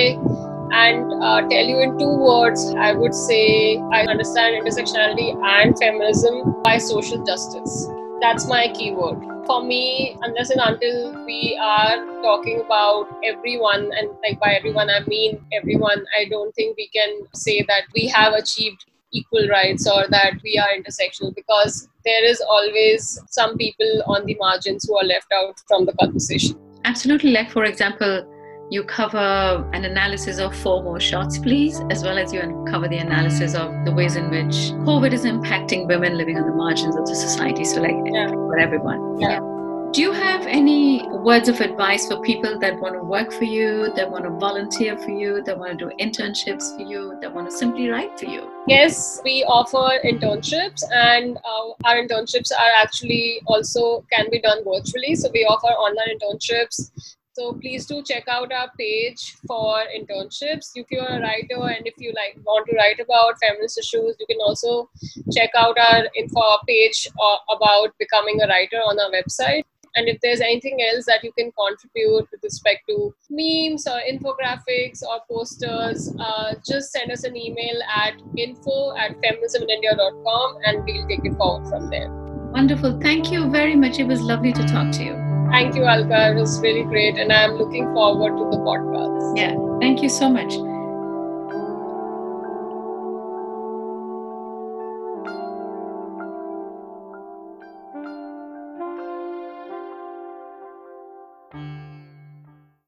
and 0.73 1.23
uh, 1.23 1.43
tell 1.49 1.65
you 1.65 1.81
in 1.81 1.99
two 1.99 2.17
words, 2.17 2.75
I 2.79 2.93
would 2.93 3.15
say 3.15 3.77
I 3.93 4.07
understand 4.07 4.57
intersectionality 4.57 5.37
and 5.45 5.79
feminism 5.79 6.63
by 6.63 6.79
social 6.79 7.23
justice. 7.25 7.89
That's 8.21 8.47
my 8.49 8.73
keyword 8.75 9.19
for 9.47 9.65
me, 9.65 10.17
unless 10.23 10.51
and 10.51 10.61
until 10.61 11.25
we 11.25 11.59
are 11.61 11.97
talking 12.23 12.63
about 12.65 13.09
everyone, 13.25 13.91
and 13.93 14.11
like 14.23 14.39
by 14.41 14.55
everyone, 14.55 14.89
I 14.89 15.01
mean 15.07 15.45
everyone, 15.53 16.05
I 16.19 16.27
don't 16.31 16.55
think 16.55 16.77
we 16.77 16.89
can 16.89 17.27
say 17.35 17.65
that 17.69 17.83
we 17.95 18.07
have 18.09 18.33
achieved 18.33 18.87
equal 19.13 19.47
rights 19.49 19.87
or 19.87 20.07
that 20.09 20.35
we 20.43 20.59
are 20.59 20.69
intersectional 20.77 21.35
because 21.35 21.89
there 22.05 22.25
is 22.25 22.41
always 22.41 23.21
some 23.29 23.57
people 23.57 24.03
on 24.07 24.27
the 24.27 24.35
margins 24.37 24.87
who 24.89 24.97
are 24.97 25.05
left 25.05 25.33
out 25.33 25.61
from 25.69 25.87
the 25.87 25.93
conversation. 25.95 26.59
Absolutely. 26.85 27.31
Like, 27.31 27.51
for 27.51 27.65
example, 27.65 28.29
you 28.71 28.83
cover 28.85 29.69
an 29.75 29.85
analysis 29.85 30.39
of 30.39 30.57
four 30.57 30.83
more 30.83 30.99
shots, 30.99 31.39
please, 31.39 31.81
as 31.91 32.03
well 32.03 32.19
as 32.19 32.33
you 32.33 32.41
cover 32.71 32.89
the 32.89 32.97
analysis 32.97 33.55
of 33.55 33.71
the 33.85 33.93
ways 33.93 34.17
in 34.17 34.31
which 34.31 34.73
COVID 34.87 35.13
is 35.13 35.25
impacting 35.25 35.87
women 35.87 36.17
living 36.17 36.39
on 36.39 36.47
the 36.47 36.55
margins 36.55 36.97
of 36.97 37.07
the 37.07 37.15
society. 37.15 37.65
So, 37.65 37.83
like 37.83 37.95
yeah. 38.07 38.29
for 38.29 38.59
everyone. 38.59 39.21
Yeah. 39.21 39.52
Do 39.93 40.01
you 40.01 40.13
have 40.13 40.47
any 40.47 41.07
words 41.09 41.51
of 41.51 41.61
advice 41.61 42.07
for 42.09 42.19
people 42.23 42.59
that 42.61 42.81
want 42.81 42.95
to 42.95 43.03
work 43.03 43.31
for 43.31 43.45
you, 43.45 43.93
that 43.95 44.11
want 44.11 44.25
to 44.25 44.31
volunteer 44.31 44.97
for 44.97 45.11
you, 45.11 45.43
that 45.43 45.59
want 45.59 45.79
to 45.79 45.85
do 45.85 45.93
internships 46.01 46.75
for 46.75 46.83
you, 46.83 47.19
that 47.21 47.35
want 47.35 47.51
to 47.51 47.55
simply 47.55 47.89
write 47.89 48.19
for 48.19 48.25
you? 48.25 48.51
Yes, 48.67 49.21
we 49.23 49.45
offer 49.45 50.01
internships, 50.03 50.83
and 50.95 51.37
uh, 51.37 51.73
our 51.85 51.97
internships 51.97 52.51
are 52.53 52.73
actually 52.81 53.43
also 53.47 54.07
can 54.11 54.31
be 54.31 54.41
done 54.41 54.65
virtually. 54.65 55.15
So 55.15 55.29
we 55.31 55.45
offer 55.45 55.69
online 55.69 56.17
internships 56.17 56.91
so 57.35 57.55
please 57.55 57.87
do 57.87 58.03
check 58.03 58.25
out 58.29 58.53
our 58.53 58.71
page 58.79 59.37
for 59.47 59.79
internships. 59.97 60.73
If 60.75 60.87
you're 60.91 61.03
a 61.03 61.19
writer 61.19 61.63
and 61.75 61.87
if 61.87 61.95
you 61.97 62.13
like 62.15 62.37
want 62.45 62.69
to 62.69 62.77
write 62.77 63.01
about 63.01 63.39
feminist 63.41 63.79
issues, 63.79 64.17
you 64.21 64.27
can 64.27 64.37
also 64.41 64.91
check 65.33 65.51
out 65.57 65.79
our 65.79 66.05
info 66.15 66.43
page 66.69 67.09
uh, 67.19 67.55
about 67.57 67.97
becoming 67.99 68.39
a 68.43 68.49
writer 68.49 68.77
on 68.77 69.01
our 69.01 69.11
website. 69.11 69.65
And 69.95 70.09
if 70.09 70.19
there's 70.21 70.41
anything 70.41 70.79
else 70.93 71.07
that 71.07 71.23
you 71.23 71.33
can 71.33 71.53
contribute 71.53 72.29
with 72.31 72.41
respect 72.43 72.83
to 72.89 73.15
memes 73.31 73.87
or 73.87 74.01
infographics 74.11 75.03
or 75.03 75.21
posters, 75.31 76.15
uh, 76.19 76.55
just 76.67 76.93
send 76.93 77.11
us 77.11 77.25
an 77.25 77.37
email 77.37 77.83
at 77.95 78.15
info 78.37 78.97
at 78.97 79.21
feminismindia.com 79.21 80.59
and 80.65 80.85
we'll 80.85 81.07
take 81.09 81.25
it 81.25 81.37
forward 81.37 81.69
from 81.69 81.91
there. 81.91 82.11
Wonderful. 82.53 83.01
Thank 83.01 83.31
you 83.31 83.51
very 83.51 83.77
much. 83.77 83.99
It 83.99 84.05
was 84.05 84.21
lovely 84.21 84.53
to 84.53 84.67
talk 84.67 84.93
to 84.93 85.05
you. 85.05 85.15
Thank 85.51 85.75
you, 85.75 85.85
Alka. 85.85 86.31
It 86.31 86.35
was 86.37 86.61
really 86.61 86.85
great. 86.85 87.19
And 87.19 87.33
I'm 87.33 87.53
looking 87.53 87.85
forward 87.93 88.37
to 88.39 88.51
the 88.51 88.63
podcast. 88.63 89.37
Yeah. 89.37 89.55
Thank 89.81 90.03
you 90.03 90.09
so 90.09 90.31
much. 90.31 90.55